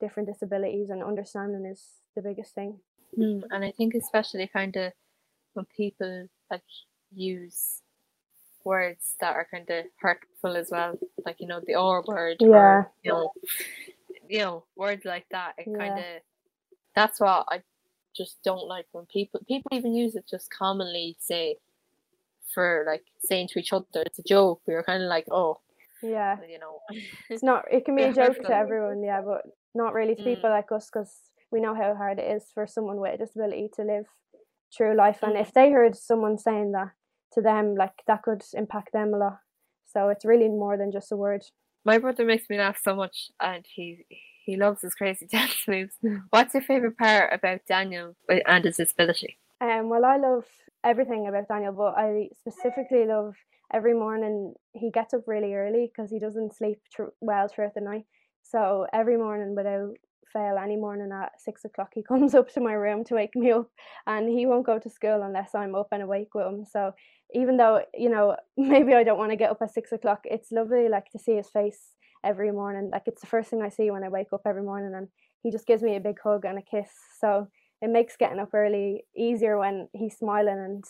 different 0.00 0.28
disabilities 0.28 0.90
and 0.90 1.02
understanding 1.02 1.66
is 1.66 1.84
the 2.16 2.22
biggest 2.22 2.54
thing. 2.54 2.78
Mm, 3.16 3.42
and 3.50 3.64
I 3.64 3.70
think 3.70 3.94
especially 3.94 4.48
kind 4.52 4.74
of 4.76 4.92
when 5.52 5.66
people 5.76 6.26
like 6.50 6.62
use 7.14 7.82
words 8.64 9.14
that 9.20 9.36
are 9.36 9.46
kind 9.50 9.68
of 9.68 9.84
hurtful 10.00 10.56
as 10.56 10.70
well, 10.70 10.98
like 11.26 11.36
you 11.40 11.46
know 11.46 11.60
the 11.64 11.74
R 11.74 12.02
word, 12.06 12.38
yeah, 12.40 12.48
or, 12.48 12.92
you 13.02 13.12
know, 13.12 13.32
you 14.28 14.38
know 14.38 14.64
words 14.76 15.04
like 15.04 15.26
that. 15.30 15.54
It 15.58 15.68
yeah. 15.70 15.78
kind 15.78 15.98
of 15.98 16.22
that's 16.94 17.20
what 17.20 17.46
I 17.50 17.62
just 18.16 18.42
don't 18.42 18.66
like 18.66 18.86
when 18.92 19.06
people 19.06 19.40
people 19.46 19.70
even 19.72 19.94
use 19.94 20.16
it 20.16 20.24
just 20.28 20.50
commonly 20.50 21.16
say 21.18 21.56
for 22.54 22.84
like 22.86 23.04
saying 23.20 23.48
to 23.48 23.58
each 23.58 23.72
other 23.72 23.84
it's 23.94 24.18
a 24.18 24.22
joke. 24.22 24.62
We 24.66 24.74
were 24.74 24.82
kind 24.82 25.02
of 25.02 25.08
like, 25.08 25.26
oh, 25.30 25.60
yeah, 26.02 26.36
you 26.48 26.58
know, 26.58 26.80
it's 27.30 27.42
not. 27.42 27.64
It 27.70 27.84
can 27.84 27.96
be 27.96 28.02
a 28.04 28.12
joke 28.12 28.38
to 28.42 28.54
everyone, 28.54 29.02
yeah, 29.02 29.20
but 29.22 29.42
not 29.74 29.94
really 29.94 30.14
to 30.16 30.22
Mm. 30.22 30.24
people 30.24 30.50
like 30.50 30.70
us 30.72 30.88
because 30.92 31.12
we 31.50 31.60
know 31.60 31.74
how 31.74 31.94
hard 31.94 32.18
it 32.18 32.30
is 32.36 32.44
for 32.52 32.66
someone 32.66 32.98
with 33.00 33.14
a 33.14 33.18
disability 33.18 33.68
to 33.76 33.82
live 33.82 34.06
true 34.72 34.94
life. 34.96 35.18
And 35.22 35.34
Mm. 35.36 35.40
if 35.40 35.52
they 35.52 35.70
heard 35.70 35.96
someone 35.96 36.38
saying 36.38 36.72
that 36.72 36.90
to 37.32 37.40
them, 37.42 37.74
like 37.74 38.02
that 38.06 38.22
could 38.22 38.42
impact 38.54 38.92
them 38.92 39.14
a 39.14 39.18
lot. 39.18 39.38
So 39.86 40.08
it's 40.08 40.24
really 40.24 40.48
more 40.48 40.76
than 40.76 40.90
just 40.92 41.12
a 41.12 41.16
word. 41.16 41.44
my 41.84 41.98
brother 41.98 42.24
makes 42.24 42.48
me 42.48 42.58
laugh 42.58 42.78
so 42.82 42.94
much, 42.94 43.30
and 43.40 43.66
he 43.66 44.06
he 44.44 44.56
loves 44.56 44.82
his 44.82 44.94
crazy 44.94 45.26
dance 45.30 45.66
moves. 45.68 45.94
What's 46.30 46.54
your 46.54 46.62
favorite 46.62 46.96
part 46.98 47.32
about 47.32 47.60
Daniel 47.66 48.16
and 48.28 48.64
his 48.64 48.76
disability? 48.76 49.38
Um, 49.60 49.88
well, 49.88 50.04
I 50.04 50.16
love 50.16 50.44
everything 50.84 51.28
about 51.28 51.48
Daniel, 51.48 51.72
but 51.72 51.94
I 51.96 52.28
specifically 52.38 53.06
love 53.06 53.34
every 53.72 53.94
morning 53.94 54.54
he 54.74 54.90
gets 54.90 55.14
up 55.14 55.22
really 55.26 55.54
early 55.54 55.90
because 55.90 56.10
he 56.10 56.18
doesn't 56.18 56.54
sleep 56.54 56.78
tr- 56.92 57.14
well 57.20 57.48
throughout 57.48 57.74
the 57.74 57.80
night. 57.80 58.04
So 58.42 58.86
every 58.92 59.16
morning, 59.16 59.54
without 59.54 59.94
fail, 60.32 60.58
any 60.58 60.76
morning 60.76 61.10
at 61.12 61.40
six 61.40 61.64
o'clock, 61.64 61.90
he 61.94 62.02
comes 62.08 62.34
up 62.34 62.52
to 62.52 62.60
my 62.60 62.72
room 62.72 63.04
to 63.04 63.14
wake 63.14 63.34
me 63.36 63.52
up, 63.52 63.68
and 64.06 64.28
he 64.28 64.46
won't 64.46 64.66
go 64.66 64.78
to 64.78 64.90
school 64.90 65.22
unless 65.22 65.54
I'm 65.54 65.74
up 65.74 65.88
and 65.92 66.02
awake 66.02 66.34
with 66.34 66.46
him. 66.46 66.64
So 66.64 66.92
even 67.34 67.56
though 67.56 67.82
you 67.94 68.08
know 68.10 68.36
maybe 68.56 68.94
I 68.94 69.04
don't 69.04 69.18
want 69.18 69.30
to 69.30 69.36
get 69.36 69.50
up 69.50 69.62
at 69.62 69.72
six 69.74 69.92
o'clock, 69.92 70.20
it's 70.24 70.52
lovely 70.52 70.88
like 70.88 71.10
to 71.10 71.18
see 71.18 71.36
his 71.36 71.48
face 71.48 71.80
every 72.24 72.52
morning. 72.52 72.90
Like 72.92 73.04
it's 73.06 73.20
the 73.20 73.26
first 73.26 73.50
thing 73.50 73.62
I 73.62 73.68
see 73.68 73.90
when 73.90 74.04
I 74.04 74.08
wake 74.08 74.32
up 74.32 74.42
every 74.46 74.62
morning, 74.62 74.94
and 74.94 75.08
he 75.42 75.50
just 75.50 75.66
gives 75.66 75.82
me 75.82 75.96
a 75.96 76.00
big 76.00 76.18
hug 76.22 76.44
and 76.44 76.58
a 76.58 76.62
kiss. 76.62 76.90
So 77.20 77.48
it 77.80 77.90
makes 77.90 78.16
getting 78.16 78.38
up 78.38 78.54
early 78.54 79.04
easier 79.16 79.58
when 79.58 79.88
he's 79.92 80.16
smiling 80.16 80.58
and 80.58 80.84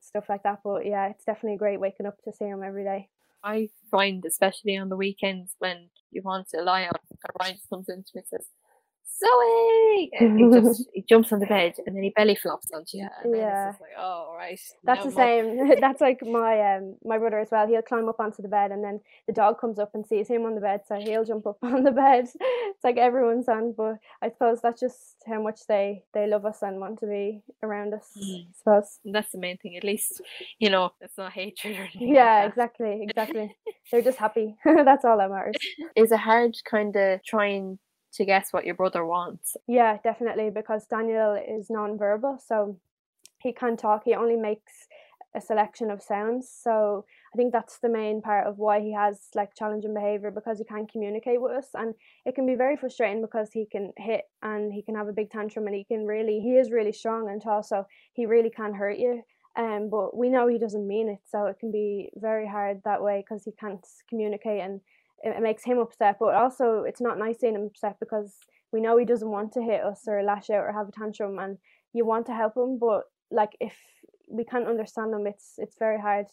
stuff 0.00 0.24
like 0.28 0.42
that. 0.44 0.60
But 0.64 0.86
yeah, 0.86 1.08
it's 1.08 1.24
definitely 1.24 1.58
great 1.58 1.80
waking 1.80 2.06
up 2.06 2.16
to 2.24 2.32
see 2.32 2.46
him 2.46 2.62
every 2.62 2.84
day. 2.84 3.08
I 3.42 3.68
find, 3.90 4.24
especially 4.26 4.76
on 4.76 4.88
the 4.88 4.96
weekends 4.96 5.54
when 5.58 5.90
you 6.10 6.22
want 6.24 6.48
to 6.54 6.62
lie 6.62 6.84
on, 6.84 6.92
Ryan 7.40 7.58
comes 7.68 7.88
into 7.88 8.10
me 8.14 8.22
and 8.22 8.26
says, 8.26 8.46
Zoe! 9.18 10.10
And 10.20 10.38
he 10.38 10.60
just 10.60 10.88
he 10.94 11.04
jumps 11.08 11.32
on 11.32 11.40
the 11.40 11.46
bed 11.46 11.74
and 11.86 11.94
then 11.96 12.02
he 12.02 12.10
belly 12.10 12.34
flops 12.36 12.70
onto 12.72 12.98
you. 12.98 13.08
And 13.22 13.32
then 13.34 13.40
Yeah. 13.40 13.68
it's 13.68 13.78
just 13.78 13.80
like, 13.80 13.90
oh, 13.98 14.26
all 14.28 14.36
right. 14.36 14.58
That's 14.84 15.04
now 15.04 15.10
the 15.10 15.20
I'm 15.22 15.56
same. 15.66 15.80
That's 15.80 16.00
like 16.00 16.20
my 16.24 16.76
um 16.76 16.96
my 17.04 17.18
brother 17.18 17.38
as 17.40 17.48
well. 17.50 17.66
He'll 17.66 17.82
climb 17.82 18.08
up 18.08 18.20
onto 18.20 18.42
the 18.42 18.48
bed 18.48 18.70
and 18.70 18.82
then 18.82 19.00
the 19.26 19.32
dog 19.32 19.60
comes 19.60 19.78
up 19.78 19.90
and 19.94 20.06
sees 20.06 20.28
him 20.28 20.44
on 20.44 20.54
the 20.54 20.60
bed, 20.60 20.82
so 20.86 20.96
he'll 20.96 21.24
jump 21.24 21.46
up 21.46 21.58
on 21.62 21.82
the 21.84 21.90
bed. 21.90 22.24
It's 22.24 22.84
like 22.84 22.96
everyone's 22.96 23.48
on, 23.48 23.72
but 23.76 23.96
I 24.22 24.28
suppose 24.30 24.60
that's 24.62 24.80
just 24.80 25.16
how 25.26 25.42
much 25.42 25.60
they 25.68 26.04
they 26.14 26.26
love 26.26 26.44
us 26.46 26.62
and 26.62 26.80
want 26.80 27.00
to 27.00 27.06
be 27.06 27.42
around 27.62 27.94
us. 27.94 28.10
Mm. 28.16 28.46
I 28.48 28.52
suppose. 28.56 28.98
And 29.04 29.14
that's 29.14 29.32
the 29.32 29.38
main 29.38 29.58
thing. 29.58 29.76
At 29.76 29.84
least, 29.84 30.20
you 30.58 30.70
know, 30.70 30.90
it's 31.00 31.18
not 31.18 31.32
hatred 31.32 31.76
or 31.76 31.82
anything. 31.82 32.14
Yeah, 32.14 32.42
like 32.42 32.48
exactly, 32.50 33.00
exactly. 33.08 33.56
They're 33.90 34.02
just 34.02 34.18
happy. 34.18 34.54
that's 34.64 35.04
all 35.04 35.18
that 35.18 35.30
matters. 35.30 35.56
Is 35.96 36.12
it 36.12 36.18
hard 36.20 36.54
kind 36.70 36.94
of 36.96 37.24
trying 37.24 37.78
to 38.12 38.24
guess 38.24 38.52
what 38.52 38.66
your 38.66 38.74
brother 38.74 39.04
wants? 39.04 39.56
Yeah, 39.66 39.98
definitely, 40.02 40.50
because 40.50 40.86
Daniel 40.86 41.34
is 41.34 41.70
non-verbal, 41.70 42.38
so 42.44 42.78
he 43.42 43.52
can't 43.52 43.78
talk. 43.78 44.02
He 44.04 44.14
only 44.14 44.36
makes 44.36 44.88
a 45.34 45.40
selection 45.40 45.90
of 45.90 46.02
sounds. 46.02 46.50
So 46.50 47.04
I 47.34 47.36
think 47.36 47.52
that's 47.52 47.78
the 47.78 47.88
main 47.88 48.22
part 48.22 48.46
of 48.46 48.58
why 48.58 48.80
he 48.80 48.92
has 48.94 49.28
like 49.34 49.54
challenging 49.54 49.94
behavior 49.94 50.30
because 50.30 50.58
he 50.58 50.64
can't 50.64 50.90
communicate 50.90 51.40
with 51.40 51.52
us, 51.52 51.68
and 51.74 51.94
it 52.24 52.34
can 52.34 52.46
be 52.46 52.54
very 52.54 52.76
frustrating 52.76 53.20
because 53.20 53.50
he 53.52 53.66
can 53.70 53.92
hit 53.96 54.22
and 54.42 54.72
he 54.72 54.82
can 54.82 54.94
have 54.94 55.08
a 55.08 55.12
big 55.12 55.30
tantrum 55.30 55.66
and 55.66 55.76
he 55.76 55.84
can 55.84 56.06
really 56.06 56.40
he 56.40 56.56
is 56.56 56.70
really 56.70 56.92
strong 56.92 57.28
and 57.28 57.42
tall, 57.42 57.62
so 57.62 57.86
he 58.14 58.26
really 58.26 58.50
can 58.50 58.74
hurt 58.74 58.98
you. 58.98 59.22
Um, 59.56 59.88
but 59.90 60.16
we 60.16 60.28
know 60.28 60.46
he 60.46 60.58
doesn't 60.58 60.86
mean 60.86 61.08
it, 61.08 61.18
so 61.26 61.46
it 61.46 61.58
can 61.58 61.72
be 61.72 62.10
very 62.14 62.46
hard 62.46 62.80
that 62.84 63.02
way 63.02 63.24
because 63.24 63.44
he 63.44 63.52
can't 63.52 63.84
communicate 64.08 64.60
and 64.60 64.80
it, 65.22 65.36
it 65.36 65.42
makes 65.42 65.64
him 65.64 65.78
upset. 65.78 66.16
But 66.18 66.34
also, 66.34 66.84
it's 66.86 67.00
not 67.00 67.18
nice 67.18 67.40
seeing 67.40 67.54
him 67.54 67.66
upset 67.66 67.96
because 68.00 68.36
we 68.72 68.80
know 68.80 68.98
he 68.98 69.04
doesn't 69.04 69.30
want 69.30 69.52
to 69.52 69.62
hit 69.62 69.82
us 69.82 70.02
or 70.06 70.22
lash 70.22 70.50
out 70.50 70.64
or 70.64 70.72
have 70.72 70.88
a 70.88 70.92
tantrum, 70.92 71.38
and 71.38 71.58
you 71.92 72.04
want 72.04 72.26
to 72.26 72.34
help 72.34 72.56
him, 72.56 72.78
but 72.78 73.04
like 73.30 73.52
if 73.60 73.76
we 74.30 74.44
can't 74.44 74.66
understand 74.68 75.12
him, 75.12 75.26
it's 75.26 75.54
it's 75.58 75.76
very 75.78 76.00
hard 76.00 76.26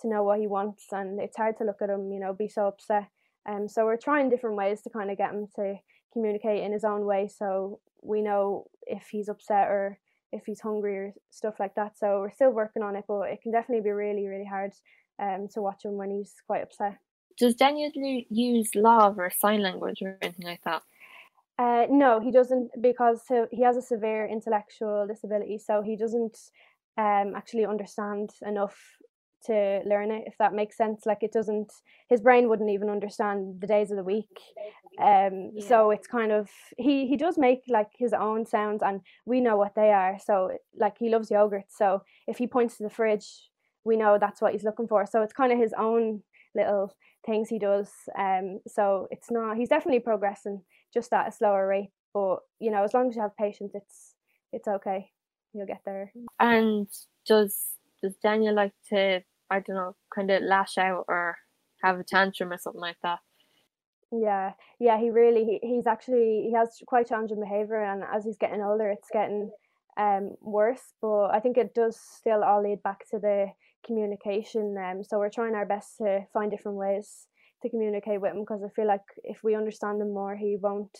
to 0.00 0.08
know 0.08 0.22
what 0.22 0.38
he 0.38 0.46
wants, 0.46 0.86
and 0.92 1.20
it's 1.20 1.36
hard 1.36 1.56
to 1.58 1.64
look 1.64 1.82
at 1.82 1.90
him, 1.90 2.12
you 2.12 2.20
know, 2.20 2.32
be 2.32 2.48
so 2.48 2.66
upset. 2.66 3.08
Um, 3.48 3.68
so 3.68 3.84
we're 3.84 3.96
trying 3.96 4.30
different 4.30 4.56
ways 4.56 4.82
to 4.82 4.90
kind 4.90 5.10
of 5.10 5.18
get 5.18 5.32
him 5.32 5.48
to 5.56 5.76
communicate 6.12 6.62
in 6.62 6.72
his 6.72 6.84
own 6.84 7.04
way, 7.04 7.28
so 7.28 7.80
we 8.02 8.22
know 8.22 8.66
if 8.86 9.08
he's 9.10 9.28
upset 9.28 9.68
or 9.68 9.98
if 10.32 10.44
he's 10.46 10.60
hungry 10.60 10.96
or 10.96 11.14
stuff 11.30 11.54
like 11.58 11.74
that. 11.74 11.98
So 11.98 12.20
we're 12.20 12.30
still 12.30 12.50
working 12.50 12.82
on 12.82 12.96
it, 12.96 13.04
but 13.08 13.22
it 13.22 13.42
can 13.42 13.52
definitely 13.52 13.82
be 13.82 13.90
really 13.90 14.26
really 14.28 14.46
hard 14.46 14.72
um 15.20 15.48
to 15.54 15.62
watch 15.62 15.84
him 15.84 15.96
when 15.96 16.10
he's 16.10 16.34
quite 16.46 16.62
upset. 16.62 16.98
Does 17.38 17.54
Daniel 17.54 17.90
use 18.28 18.70
Lámh 18.72 19.16
or 19.18 19.30
sign 19.30 19.62
language 19.62 20.02
or 20.02 20.18
anything 20.22 20.46
like 20.46 20.62
that? 20.64 20.82
Uh, 21.58 21.86
no, 21.90 22.20
he 22.20 22.30
doesn't 22.30 22.70
because 22.80 23.22
he, 23.28 23.42
he 23.52 23.62
has 23.62 23.76
a 23.76 23.82
severe 23.82 24.26
intellectual 24.26 25.06
disability, 25.06 25.58
so 25.58 25.82
he 25.82 25.96
doesn't 25.96 26.38
um 26.98 27.34
actually 27.34 27.64
understand 27.64 28.30
enough 28.42 28.78
to 29.46 29.80
learn 29.86 30.10
it. 30.10 30.24
If 30.26 30.38
that 30.38 30.54
makes 30.54 30.76
sense, 30.76 31.04
like 31.04 31.22
it 31.22 31.32
doesn't, 31.32 31.72
his 32.08 32.20
brain 32.20 32.48
wouldn't 32.48 32.70
even 32.70 32.88
understand 32.88 33.60
the 33.60 33.66
days 33.66 33.90
of 33.90 33.96
the 33.96 34.04
week. 34.04 34.38
Um, 35.00 35.52
so 35.58 35.90
it's 35.90 36.06
kind 36.06 36.32
of 36.32 36.50
he 36.76 37.06
he 37.06 37.16
does 37.16 37.38
make 37.38 37.62
like 37.68 37.90
his 37.98 38.12
own 38.12 38.46
sounds, 38.46 38.82
and 38.82 39.00
we 39.24 39.40
know 39.40 39.56
what 39.56 39.74
they 39.74 39.90
are. 39.92 40.18
So 40.24 40.50
like 40.76 40.98
he 40.98 41.10
loves 41.10 41.30
yogurt, 41.30 41.66
so 41.68 42.02
if 42.26 42.38
he 42.38 42.46
points 42.46 42.76
to 42.76 42.82
the 42.84 42.90
fridge, 42.90 43.50
we 43.84 43.96
know 43.96 44.18
that's 44.18 44.40
what 44.40 44.52
he's 44.52 44.64
looking 44.64 44.88
for. 44.88 45.06
So 45.06 45.22
it's 45.22 45.32
kind 45.32 45.52
of 45.52 45.58
his 45.58 45.74
own 45.76 46.22
little 46.54 46.94
things 47.24 47.48
he 47.48 47.58
does. 47.58 47.90
Um, 48.18 48.60
so 48.66 49.08
it's 49.10 49.30
not 49.30 49.56
he's 49.56 49.68
definitely 49.68 50.00
progressing 50.00 50.62
just 50.92 51.12
at 51.12 51.28
a 51.28 51.32
slower 51.32 51.66
rate. 51.66 51.90
But 52.14 52.38
you 52.58 52.70
know, 52.70 52.84
as 52.84 52.94
long 52.94 53.08
as 53.08 53.16
you 53.16 53.22
have 53.22 53.36
patience, 53.36 53.72
it's 53.74 54.14
it's 54.52 54.68
okay. 54.68 55.10
You'll 55.54 55.66
get 55.66 55.82
there. 55.84 56.12
And 56.40 56.86
does 57.26 57.56
does 58.02 58.16
Daniel 58.22 58.54
like 58.54 58.72
to 58.90 59.22
I 59.50 59.60
don't 59.60 59.76
know 59.76 59.96
kind 60.14 60.30
of 60.30 60.42
lash 60.42 60.78
out 60.78 61.04
or 61.08 61.36
have 61.82 61.98
a 61.98 62.04
tantrum 62.04 62.52
or 62.52 62.58
something 62.58 62.80
like 62.80 62.96
that? 63.02 63.18
Yeah, 64.12 64.52
yeah. 64.78 64.98
He 64.98 65.10
really 65.10 65.44
he, 65.44 65.60
he's 65.62 65.86
actually 65.86 66.44
he 66.46 66.52
has 66.54 66.80
quite 66.86 67.08
challenging 67.08 67.40
behavior, 67.40 67.82
and 67.82 68.02
as 68.12 68.24
he's 68.24 68.36
getting 68.36 68.62
older, 68.62 68.90
it's 68.90 69.08
getting 69.10 69.50
um 69.96 70.32
worse. 70.40 70.92
But 71.00 71.28
I 71.28 71.40
think 71.40 71.56
it 71.56 71.74
does 71.74 71.98
still 71.98 72.44
all 72.44 72.62
lead 72.62 72.82
back 72.82 73.08
to 73.10 73.18
the 73.18 73.46
communication. 73.84 74.76
Um, 74.78 75.02
so 75.04 75.18
we're 75.18 75.30
trying 75.30 75.54
our 75.54 75.66
best 75.66 75.98
to 75.98 76.20
find 76.32 76.50
different 76.50 76.78
ways 76.78 77.26
to 77.62 77.70
communicate 77.70 78.20
with 78.20 78.32
him 78.32 78.40
because 78.40 78.62
I 78.64 78.68
feel 78.74 78.86
like 78.86 79.04
if 79.24 79.42
we 79.42 79.54
understand 79.54 80.00
him 80.00 80.12
more, 80.12 80.36
he 80.36 80.56
won't 80.60 80.96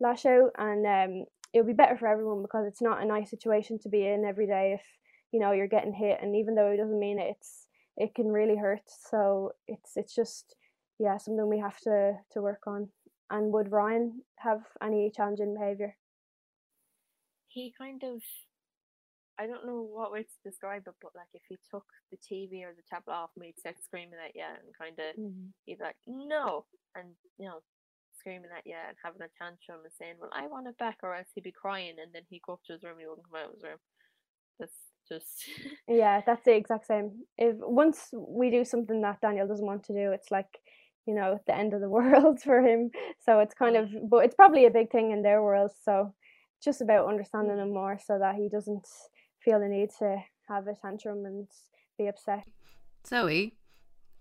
lash 0.00 0.26
out, 0.26 0.50
and 0.58 0.86
um, 0.86 1.24
it'll 1.52 1.66
be 1.66 1.72
better 1.72 1.96
for 1.96 2.08
everyone 2.08 2.42
because 2.42 2.66
it's 2.66 2.82
not 2.82 3.02
a 3.02 3.06
nice 3.06 3.30
situation 3.30 3.78
to 3.80 3.88
be 3.88 4.06
in 4.06 4.24
every 4.24 4.46
day 4.46 4.72
if 4.74 4.84
you 5.32 5.40
know 5.40 5.52
you're 5.52 5.68
getting 5.68 5.92
hit, 5.92 6.18
and 6.20 6.36
even 6.36 6.54
though 6.54 6.70
he 6.70 6.76
doesn't 6.76 6.98
mean 6.98 7.18
it, 7.18 7.36
it's 7.36 7.66
it 7.96 8.14
can 8.14 8.28
really 8.28 8.56
hurt. 8.56 8.82
So 9.10 9.52
it's 9.68 9.92
it's 9.96 10.14
just 10.14 10.56
yeah 10.98 11.16
something 11.18 11.48
we 11.48 11.58
have 11.58 11.78
to 11.80 12.14
to 12.32 12.42
work 12.42 12.62
on. 12.66 12.88
And 13.30 13.52
would 13.52 13.70
Ryan 13.70 14.22
have 14.38 14.62
any 14.82 15.12
challenging 15.14 15.54
behavior? 15.54 15.96
He 17.46 17.72
kind 17.76 18.02
of 18.02 18.22
I 19.40 19.46
don't 19.46 19.64
know 19.64 19.80
what 19.80 20.12
way 20.12 20.22
to 20.22 20.44
describe 20.44 20.84
it, 20.86 20.94
but 21.00 21.16
like 21.16 21.32
if 21.32 21.40
he 21.48 21.56
took 21.70 21.86
the 22.12 22.18
TV 22.20 22.60
or 22.60 22.76
the 22.76 22.84
tablet 22.84 23.14
off 23.14 23.30
me, 23.38 23.46
he'd 23.46 23.58
start 23.58 23.76
screaming 23.82 24.20
at 24.20 24.36
you 24.36 24.44
and 24.44 24.68
kind 24.76 24.98
of 25.00 25.16
mm-hmm. 25.16 25.48
he'd 25.64 25.78
be 25.78 25.84
like 25.84 25.96
no, 26.06 26.66
and 26.94 27.08
you 27.38 27.48
know 27.48 27.64
screaming 28.18 28.52
at 28.52 28.66
you 28.66 28.76
and 28.76 28.96
having 29.02 29.22
a 29.22 29.32
tantrum 29.40 29.80
and 29.80 29.96
saying, 29.96 30.20
"Well, 30.20 30.28
I 30.34 30.46
want 30.46 30.68
it 30.68 30.76
back," 30.76 30.98
or 31.02 31.14
else 31.14 31.32
he'd 31.34 31.48
be 31.48 31.56
crying, 31.56 31.96
and 31.96 32.12
then 32.12 32.28
he'd 32.28 32.42
go 32.46 32.54
up 32.54 32.60
to 32.66 32.74
his 32.74 32.84
room, 32.84 33.00
and 33.00 33.00
he 33.00 33.06
wouldn't 33.08 33.24
come 33.24 33.40
out 33.40 33.48
of 33.48 33.54
his 33.56 33.64
room. 33.64 33.80
That's 34.60 34.76
just 35.08 35.48
Yeah, 35.88 36.20
that's 36.26 36.44
the 36.44 36.54
exact 36.54 36.86
same. 36.86 37.24
If 37.38 37.56
once 37.60 38.12
we 38.12 38.50
do 38.50 38.64
something 38.64 39.00
that 39.00 39.22
Daniel 39.22 39.48
doesn't 39.48 39.64
want 39.64 39.84
to 39.84 39.94
do, 39.94 40.12
it's 40.12 40.30
like 40.30 40.60
you 41.06 41.14
know 41.14 41.40
the 41.46 41.56
end 41.56 41.72
of 41.72 41.80
the 41.80 41.88
world 41.96 42.40
for 42.44 42.60
him. 42.60 42.90
So 43.24 43.40
it's 43.40 43.54
kind 43.54 43.76
of, 43.76 43.88
but 44.08 44.24
it's 44.26 44.36
probably 44.36 44.66
a 44.66 44.70
big 44.70 44.90
thing 44.92 45.12
in 45.12 45.22
their 45.22 45.42
world. 45.42 45.70
So 45.82 46.12
just 46.62 46.82
about 46.82 47.08
understanding 47.08 47.58
him 47.58 47.72
more 47.72 47.98
so 47.98 48.18
that 48.18 48.36
he 48.36 48.48
doesn't 48.48 48.86
feel 49.44 49.60
the 49.60 49.68
need 49.68 49.90
to 49.98 50.22
have 50.48 50.66
a 50.66 50.74
tantrum 50.74 51.24
and 51.24 51.46
be 51.98 52.06
upset. 52.06 52.44
Zoe, 53.06 53.54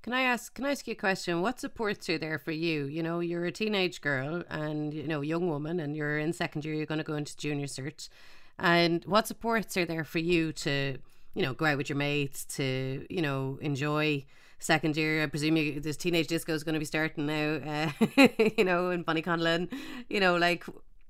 can 0.01 0.13
I 0.13 0.21
ask 0.21 0.53
can 0.53 0.65
I 0.65 0.71
ask 0.71 0.87
you 0.87 0.93
a 0.93 0.95
question? 0.95 1.41
What 1.41 1.59
supports 1.59 2.09
are 2.09 2.17
there 2.17 2.39
for 2.39 2.51
you? 2.51 2.85
You 2.85 3.03
know, 3.03 3.19
you're 3.19 3.45
a 3.45 3.51
teenage 3.51 4.01
girl 4.01 4.43
and 4.49 4.93
you 4.93 5.07
know, 5.07 5.21
young 5.21 5.49
woman 5.49 5.79
and 5.79 5.95
you're 5.95 6.17
in 6.17 6.33
second 6.33 6.63
year, 6.65 6.73
you're 6.73 6.85
gonna 6.85 7.03
go 7.03 7.15
into 7.15 7.35
junior 7.35 7.65
cert. 7.67 8.09
And 8.57 9.03
what 9.05 9.27
supports 9.27 9.77
are 9.77 9.85
there 9.85 10.03
for 10.03 10.19
you 10.19 10.51
to, 10.53 10.97
you 11.33 11.41
know, 11.41 11.53
go 11.53 11.65
out 11.65 11.77
with 11.77 11.89
your 11.89 11.97
mates, 11.97 12.43
to, 12.57 13.05
you 13.09 13.21
know, 13.21 13.57
enjoy 13.61 14.25
second 14.59 14.97
year? 14.97 15.23
I 15.23 15.27
presume 15.27 15.55
you, 15.55 15.79
this 15.79 15.95
teenage 15.95 16.27
disco 16.27 16.53
is 16.53 16.65
going 16.65 16.73
to 16.73 16.79
be 16.79 16.85
starting 16.85 17.25
now, 17.25 17.53
uh, 17.65 18.27
you 18.57 18.65
know, 18.65 18.89
in 18.89 19.05
Bonniconlon. 19.05 19.71
You 20.09 20.19
know, 20.19 20.35
like, 20.35 20.65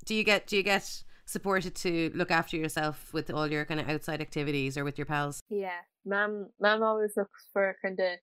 do 0.06 0.14
you 0.14 0.24
get 0.24 0.46
do 0.46 0.58
you 0.58 0.64
get 0.64 1.04
supported 1.30 1.76
to 1.76 2.12
look 2.16 2.32
after 2.32 2.58
yourself 2.58 3.14
with 3.14 3.30
all 3.30 3.48
your 3.48 3.64
kind 3.64 3.80
of 3.80 3.88
outside 3.88 4.20
activities 4.20 4.78
or 4.78 4.84
with 4.84 4.98
your 4.98 5.06
pals? 5.06 5.42
yeah, 5.50 5.82
mom, 6.06 6.48
mom 6.60 6.82
always 6.82 7.12
looks 7.16 7.48
for 7.54 7.76
kind 7.84 8.00
of 8.00 8.18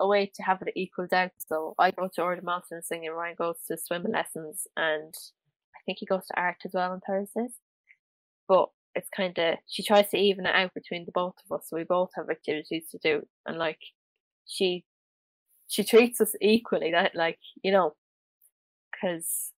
a 0.00 0.06
way 0.06 0.30
to 0.34 0.42
have 0.42 0.60
it 0.62 0.72
equaled 0.76 1.14
out. 1.14 1.30
So 1.46 1.74
I 1.78 1.90
go 1.92 2.08
to 2.14 2.22
Order 2.22 2.40
of 2.40 2.44
Malta 2.44 2.82
singing, 2.82 3.10
Ryan 3.10 3.36
goes 3.38 3.56
to 3.68 3.78
swimming 3.78 4.12
lessons, 4.12 4.66
and 4.76 5.14
I 5.74 5.80
think 5.86 5.98
he 5.98 6.06
goes 6.06 6.26
to 6.26 6.40
art 6.40 6.56
as 6.64 6.72
well 6.74 6.92
on 6.92 7.00
Thursdays. 7.06 7.56
But 8.48 8.68
it's 8.94 9.08
kind 9.16 9.38
of 9.38 9.56
she 9.66 9.82
tries 9.82 10.10
to 10.10 10.18
even 10.18 10.44
it 10.44 10.54
out 10.54 10.74
between 10.74 11.06
the 11.06 11.12
both 11.12 11.36
of 11.44 11.58
us. 11.58 11.66
So 11.68 11.76
we 11.76 11.84
both 11.84 12.10
have 12.16 12.28
activities 12.28 12.84
to 12.90 12.98
do, 12.98 13.26
and 13.46 13.58
like 13.58 13.78
she 14.46 14.84
she 15.68 15.84
treats 15.84 16.20
us 16.20 16.34
equally. 16.42 16.90
That 16.90 17.14
like 17.14 17.38
you 17.62 17.72
know, 17.72 17.94
because 18.92 19.52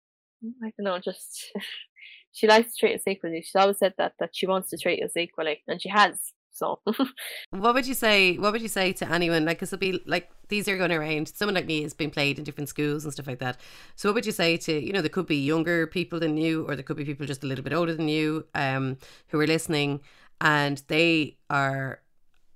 I 0.63 0.73
don't 0.77 0.85
know, 0.85 0.99
just 0.99 1.51
she 2.35 2.49
likes 2.49 2.73
to 2.73 2.79
treat 2.79 2.97
us 2.97 3.07
equally. 3.07 3.41
She's 3.43 3.55
always 3.55 3.79
said 3.79 3.95
that 3.97 4.15
that 4.19 4.35
she 4.35 4.47
wants 4.47 4.69
to 4.71 4.77
treat 4.77 5.03
us 5.03 5.17
equally, 5.17 5.63
and 5.67 5.81
she 5.81 5.89
has. 5.89 6.33
So, 6.51 6.81
what 7.51 7.75
would 7.75 7.87
you 7.87 7.95
say? 7.95 8.37
What 8.37 8.53
would 8.53 8.63
you 8.63 8.69
say 8.69 8.93
to 8.95 9.11
anyone? 9.11 9.45
Like, 9.45 9.59
this 9.59 9.71
will 9.71 9.79
be 9.79 10.03
like 10.07 10.31
these 10.49 10.69
are 10.69 10.77
going 10.77 10.93
around. 10.93 11.29
Someone 11.29 11.55
like 11.55 11.67
me 11.67 11.83
has 11.83 11.95
been 11.95 12.11
played 12.11 12.39
in 12.39 12.45
different 12.45 12.69
schools 12.69 13.05
and 13.05 13.13
stuff 13.13 13.27
like 13.27 13.39
that. 13.39 13.59
So, 13.97 14.09
what 14.09 14.17
would 14.17 14.27
you 14.27 14.33
say 14.33 14.57
to 14.59 14.73
you 14.73 14.93
know? 14.93 15.01
There 15.01 15.09
could 15.09 15.27
be 15.27 15.37
younger 15.37 15.87
people 15.87 16.21
than 16.21 16.37
you, 16.37 16.65
or 16.69 16.77
there 16.77 16.83
could 16.83 16.97
be 16.97 17.05
people 17.05 17.27
just 17.27 17.45
a 17.45 17.47
little 17.47 17.65
bit 17.65 17.73
older 17.73 17.95
than 17.95 18.09
you, 18.09 18.47
um, 18.55 18.99
who 19.29 19.41
are 19.41 19.47
listening, 19.47 20.01
and 20.41 20.83
they 20.89 21.37
are, 21.51 22.01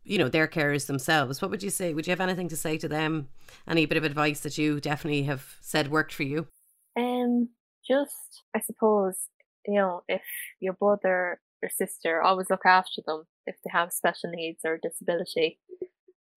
you 0.05 0.19
know, 0.19 0.29
their 0.29 0.49
carers 0.49 0.87
themselves. 0.87 1.41
What 1.41 1.51
would 1.53 1.63
you 1.63 1.71
say? 1.71 1.95
Would 1.95 2.07
you 2.07 2.13
have 2.13 2.21
anything 2.21 2.49
to 2.49 2.57
say 2.57 2.79
to 2.79 2.89
them? 2.89 3.29
Any 3.67 3.87
bit 3.87 3.99
of 3.99 4.05
advice 4.05 4.41
that 4.41 4.59
you 4.59 4.81
definitely 4.81 5.25
have 5.25 5.57
said 5.61 5.89
worked 5.89 6.13
for 6.13 6.25
you? 6.25 6.47
Um, 6.97 7.49
just 7.87 8.43
I 8.55 8.61
suppose 8.61 9.29
you 9.69 9.81
know 9.81 10.03
if 10.09 10.23
your 10.61 10.73
brother 10.73 11.41
or 11.63 11.69
sister, 11.69 12.23
always 12.23 12.51
look 12.51 12.65
after 12.65 13.03
them 13.07 13.25
if 13.47 13.57
they 13.65 13.71
have 13.73 13.93
special 13.93 14.31
needs 14.31 14.61
or 14.65 14.79
disability. 14.79 15.59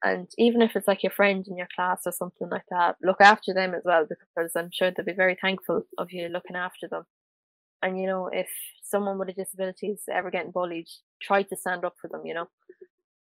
And 0.03 0.27
even 0.37 0.61
if 0.61 0.75
it's 0.75 0.87
like 0.87 1.03
your 1.03 1.11
friend 1.11 1.45
in 1.47 1.57
your 1.57 1.67
class 1.75 2.01
or 2.05 2.11
something 2.11 2.49
like 2.49 2.65
that, 2.71 2.95
look 3.03 3.21
after 3.21 3.53
them 3.53 3.75
as 3.75 3.83
well 3.85 4.07
because 4.07 4.51
I'm 4.55 4.69
sure 4.71 4.89
they'll 4.89 5.05
be 5.05 5.13
very 5.13 5.37
thankful 5.39 5.83
of 5.97 6.11
you 6.11 6.27
looking 6.27 6.55
after 6.55 6.87
them. 6.87 7.03
And 7.83 7.99
you 7.99 8.07
know, 8.07 8.29
if 8.31 8.47
someone 8.83 9.19
with 9.19 9.29
a 9.29 9.33
disability 9.33 9.87
is 9.87 10.03
ever 10.11 10.31
getting 10.31 10.51
bullied, 10.51 10.87
try 11.21 11.43
to 11.43 11.55
stand 11.55 11.85
up 11.85 11.95
for 12.01 12.07
them, 12.07 12.21
you 12.25 12.33
know. 12.33 12.47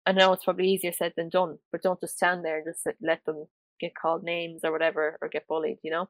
I 0.06 0.12
know 0.12 0.32
it's 0.32 0.44
probably 0.44 0.68
easier 0.68 0.92
said 0.92 1.12
than 1.16 1.28
done, 1.28 1.58
but 1.70 1.82
don't 1.82 2.00
just 2.00 2.16
stand 2.16 2.44
there 2.44 2.58
and 2.58 2.66
just 2.66 2.86
let 3.02 3.24
them 3.26 3.46
get 3.80 3.92
called 4.00 4.22
names 4.22 4.60
or 4.64 4.72
whatever 4.72 5.18
or 5.20 5.28
get 5.28 5.46
bullied, 5.48 5.78
you 5.82 5.90
know? 5.90 6.08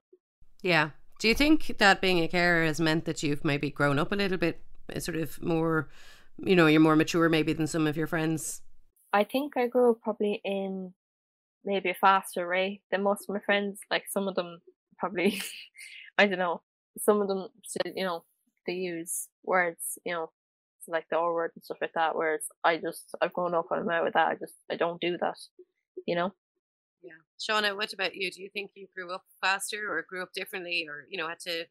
Yeah. 0.62 0.90
Do 1.18 1.26
you 1.26 1.34
think 1.34 1.78
that 1.78 2.00
being 2.00 2.20
a 2.20 2.28
carer 2.28 2.64
has 2.64 2.80
meant 2.80 3.04
that 3.06 3.22
you've 3.22 3.44
maybe 3.44 3.70
grown 3.70 3.98
up 3.98 4.12
a 4.12 4.16
little 4.16 4.38
bit 4.38 4.60
uh, 4.94 5.00
sort 5.00 5.16
of 5.16 5.42
more, 5.42 5.88
you 6.38 6.54
know, 6.54 6.66
you're 6.66 6.80
more 6.80 6.94
mature 6.94 7.28
maybe 7.28 7.52
than 7.52 7.66
some 7.66 7.88
of 7.88 7.96
your 7.96 8.06
friends? 8.06 8.62
I 9.12 9.24
think 9.24 9.56
I 9.56 9.66
grew 9.66 9.90
up 9.90 10.00
probably 10.00 10.40
in 10.44 10.94
maybe 11.64 11.90
a 11.90 11.94
faster 11.94 12.46
rate 12.46 12.82
than 12.92 13.02
most 13.02 13.28
of 13.28 13.34
my 13.34 13.40
friends. 13.40 13.80
Like 13.90 14.04
some 14.08 14.28
of 14.28 14.36
them 14.36 14.60
probably, 14.96 15.42
I 16.18 16.26
don't 16.26 16.38
know, 16.38 16.62
some 17.00 17.20
of 17.20 17.26
them 17.26 17.48
you 17.96 18.04
know, 18.04 18.24
they 18.66 18.74
use 18.74 19.28
words, 19.42 19.98
you 20.04 20.12
know, 20.12 20.30
like 20.86 21.06
the 21.10 21.16
R 21.16 21.34
word 21.34 21.50
and 21.56 21.64
stuff 21.64 21.78
like 21.80 21.94
that. 21.94 22.14
Whereas 22.14 22.44
I 22.62 22.76
just, 22.76 23.14
I've 23.20 23.32
grown 23.32 23.54
up 23.54 23.66
and 23.72 23.80
I'm 23.80 23.90
out 23.90 24.04
with 24.04 24.14
that. 24.14 24.28
I 24.28 24.34
just, 24.36 24.54
I 24.70 24.76
don't 24.76 25.00
do 25.00 25.18
that, 25.20 25.36
you 26.06 26.14
know? 26.14 26.32
Yeah. 27.02 27.12
Shauna, 27.38 27.76
what 27.76 27.92
about 27.92 28.14
you? 28.14 28.30
Do 28.30 28.42
you 28.42 28.50
think 28.50 28.72
you 28.74 28.88
grew 28.94 29.12
up 29.12 29.24
faster 29.40 29.90
or 29.90 30.04
grew 30.08 30.22
up 30.22 30.32
differently 30.34 30.86
or, 30.88 31.06
you 31.08 31.18
know, 31.18 31.28
had 31.28 31.40
to, 31.40 31.64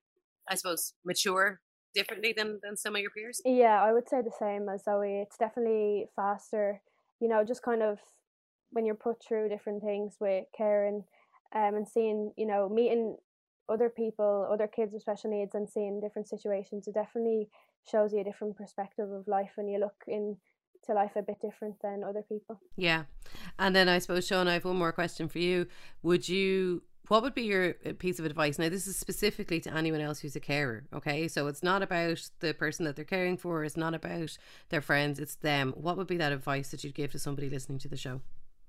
I 0.49 0.55
suppose, 0.55 0.93
mature 1.03 1.59
differently 1.93 2.33
than 2.35 2.59
than 2.63 2.77
some 2.77 2.95
of 2.95 3.01
your 3.01 3.11
peers? 3.11 3.41
Yeah, 3.43 3.81
I 3.83 3.91
would 3.93 4.07
say 4.07 4.21
the 4.21 4.31
same 4.39 4.69
as 4.69 4.83
Zoe. 4.83 5.21
It's 5.21 5.37
definitely 5.37 6.07
faster. 6.15 6.81
You 7.19 7.27
know, 7.27 7.43
just 7.43 7.63
kind 7.63 7.81
of 7.81 7.99
when 8.71 8.85
you're 8.85 8.95
put 8.95 9.17
through 9.23 9.49
different 9.49 9.83
things 9.83 10.15
with 10.19 10.45
Karen, 10.55 11.03
um, 11.55 11.75
and 11.75 11.87
seeing 11.87 12.31
you 12.37 12.45
know 12.45 12.69
meeting 12.69 13.17
other 13.69 13.89
people, 13.89 14.47
other 14.51 14.67
kids 14.67 14.93
with 14.93 15.01
special 15.01 15.31
needs, 15.31 15.55
and 15.55 15.69
seeing 15.69 15.99
different 15.99 16.29
situations, 16.29 16.87
it 16.87 16.93
definitely 16.93 17.49
shows 17.89 18.13
you 18.13 18.21
a 18.21 18.23
different 18.23 18.55
perspective 18.55 19.09
of 19.11 19.27
life 19.27 19.51
when 19.55 19.67
you 19.67 19.79
look 19.79 20.03
in 20.07 20.37
to 20.85 20.93
life 20.93 21.11
a 21.15 21.21
bit 21.21 21.41
different 21.41 21.75
than 21.81 22.03
other 22.03 22.21
people. 22.21 22.59
Yeah. 22.75 23.03
And 23.59 23.75
then 23.75 23.89
I 23.89 23.99
suppose, 23.99 24.27
Sean, 24.27 24.47
I 24.47 24.53
have 24.53 24.65
one 24.65 24.77
more 24.77 24.91
question 24.91 25.27
for 25.27 25.39
you. 25.39 25.67
Would 26.03 26.29
you 26.29 26.83
what 27.07 27.23
would 27.23 27.33
be 27.33 27.43
your 27.43 27.75
uh, 27.85 27.93
piece 27.97 28.19
of 28.19 28.25
advice? 28.25 28.59
Now, 28.59 28.69
this 28.69 28.87
is 28.87 28.97
specifically 28.97 29.59
to 29.61 29.73
anyone 29.73 30.01
else 30.01 30.19
who's 30.19 30.35
a 30.35 30.41
carer, 30.41 30.83
okay? 30.93 31.27
So 31.27 31.47
it's 31.47 31.63
not 31.63 31.81
about 31.81 32.29
the 32.39 32.53
person 32.53 32.85
that 32.85 32.95
they're 32.95 33.05
caring 33.05 33.37
for, 33.37 33.63
it's 33.63 33.77
not 33.77 33.93
about 33.93 34.37
their 34.69 34.81
friends, 34.81 35.19
it's 35.19 35.35
them. 35.35 35.73
What 35.77 35.97
would 35.97 36.07
be 36.07 36.17
that 36.17 36.31
advice 36.31 36.71
that 36.71 36.83
you'd 36.83 36.95
give 36.95 37.11
to 37.13 37.19
somebody 37.19 37.49
listening 37.49 37.79
to 37.79 37.87
the 37.87 37.97
show? 37.97 38.21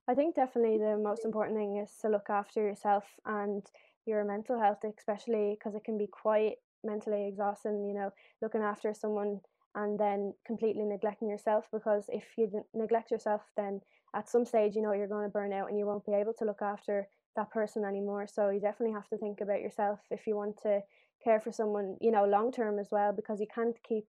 I 0.06 0.14
think 0.14 0.36
definitely 0.36 0.78
the 0.78 0.96
most 0.96 1.24
important 1.24 1.58
thing 1.58 1.76
is 1.78 1.90
to 2.00 2.08
look 2.08 2.30
after 2.30 2.62
yourself 2.62 3.04
and 3.26 3.62
your 4.06 4.24
mental 4.24 4.58
health, 4.58 4.78
especially 4.96 5.58
because 5.58 5.74
it 5.74 5.84
can 5.84 5.98
be 5.98 6.06
quite 6.06 6.56
mentally 6.84 7.28
exhausting, 7.28 7.86
you 7.86 7.94
know, 7.94 8.10
looking 8.40 8.62
after 8.62 8.94
someone 8.94 9.40
and 9.78 9.98
then 9.98 10.34
completely 10.44 10.84
neglecting 10.84 11.28
yourself 11.28 11.66
because 11.72 12.06
if 12.08 12.24
you 12.36 12.50
neglect 12.74 13.12
yourself, 13.12 13.42
then 13.56 13.80
at 14.12 14.28
some 14.28 14.44
stage, 14.44 14.74
you 14.74 14.82
know, 14.82 14.92
you're 14.92 15.06
going 15.06 15.24
to 15.24 15.30
burn 15.30 15.52
out 15.52 15.68
and 15.70 15.78
you 15.78 15.86
won't 15.86 16.04
be 16.04 16.14
able 16.14 16.32
to 16.32 16.44
look 16.44 16.62
after 16.62 17.06
that 17.36 17.50
person 17.52 17.84
anymore. 17.84 18.26
So 18.26 18.50
you 18.50 18.58
definitely 18.58 18.94
have 18.94 19.08
to 19.10 19.16
think 19.18 19.40
about 19.40 19.60
yourself 19.60 20.00
if 20.10 20.26
you 20.26 20.34
want 20.34 20.56
to 20.64 20.80
care 21.22 21.40
for 21.40 21.52
someone, 21.52 21.96
you 22.00 22.10
know, 22.10 22.24
long 22.24 22.50
term 22.50 22.80
as 22.80 22.88
well, 22.90 23.12
because 23.12 23.38
you 23.38 23.46
can't 23.54 23.76
keep, 23.88 24.04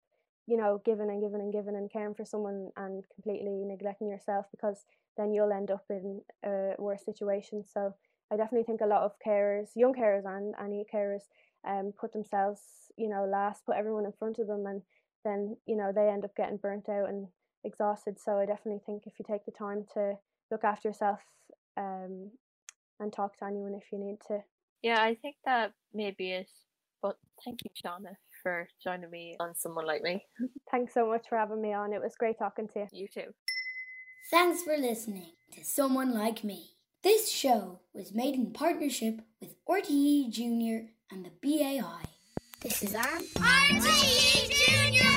you 0.45 0.55
know, 0.55 0.81
giving 0.85 1.09
and 1.09 1.19
giving 1.19 1.41
and 1.41 1.51
giving 1.51 1.75
and 1.75 1.91
caring 1.91 2.13
for 2.13 2.25
someone 2.25 2.69
and 2.77 3.03
completely 3.15 3.63
neglecting 3.65 4.07
yourself 4.07 4.45
because 4.51 4.85
then 5.17 5.33
you'll 5.33 5.51
end 5.51 5.71
up 5.71 5.85
in 5.89 6.21
a 6.45 6.73
worse 6.77 7.03
situation. 7.03 7.63
So 7.65 7.95
I 8.31 8.37
definitely 8.37 8.65
think 8.65 8.81
a 8.81 8.85
lot 8.85 9.01
of 9.01 9.13
carers, 9.25 9.69
young 9.75 9.95
carers 9.95 10.25
and 10.25 10.53
any 10.63 10.85
carers, 10.93 11.23
um, 11.67 11.91
put 11.99 12.13
themselves, 12.13 12.61
you 12.97 13.09
know, 13.09 13.25
last, 13.25 13.65
put 13.65 13.77
everyone 13.77 14.05
in 14.05 14.11
front 14.11 14.37
of 14.37 14.45
them, 14.45 14.67
and 14.67 14.83
then 15.25 15.57
you 15.65 15.75
know 15.75 15.91
they 15.93 16.07
end 16.07 16.23
up 16.23 16.35
getting 16.37 16.57
burnt 16.57 16.87
out 16.87 17.09
and 17.09 17.27
exhausted. 17.65 18.17
So 18.19 18.37
I 18.37 18.45
definitely 18.45 18.81
think 18.85 19.03
if 19.05 19.13
you 19.19 19.25
take 19.27 19.45
the 19.45 19.51
time 19.51 19.85
to 19.95 20.13
look 20.51 20.63
after 20.63 20.87
yourself, 20.87 21.19
um, 21.75 22.29
and 22.99 23.11
talk 23.11 23.37
to 23.37 23.45
anyone 23.45 23.75
if 23.75 23.91
you 23.91 23.99
need 23.99 24.17
to. 24.27 24.39
Yeah, 24.81 25.01
I 25.01 25.15
think 25.15 25.35
that 25.45 25.73
maybe 25.93 26.31
it. 26.31 26.49
But 27.01 27.17
thank 27.43 27.59
you, 27.63 27.71
Shauna, 27.83 28.15
for 28.41 28.67
joining 28.83 29.09
me 29.09 29.35
on 29.39 29.55
Someone 29.55 29.85
Like 29.85 30.01
Me. 30.01 30.23
Thanks 30.71 30.93
so 30.93 31.07
much 31.07 31.27
for 31.29 31.37
having 31.37 31.61
me 31.61 31.73
on. 31.73 31.93
It 31.93 32.01
was 32.01 32.15
great 32.17 32.39
talking 32.39 32.67
to 32.69 32.79
you. 32.79 32.87
You 32.91 33.07
too. 33.13 33.33
Thanks 34.31 34.63
for 34.63 34.77
listening 34.77 35.31
to 35.53 35.63
Someone 35.63 36.13
Like 36.13 36.43
Me. 36.43 36.71
This 37.03 37.29
show 37.29 37.79
was 37.93 38.13
made 38.13 38.33
in 38.33 38.51
partnership 38.51 39.21
with 39.39 39.53
RTE 39.69 40.31
Junior 40.31 40.87
and 41.11 41.25
the 41.25 41.31
BAI. 41.41 42.03
This 42.61 42.81
is 42.81 42.95
our 42.95 43.05
RTE! 43.05 45.14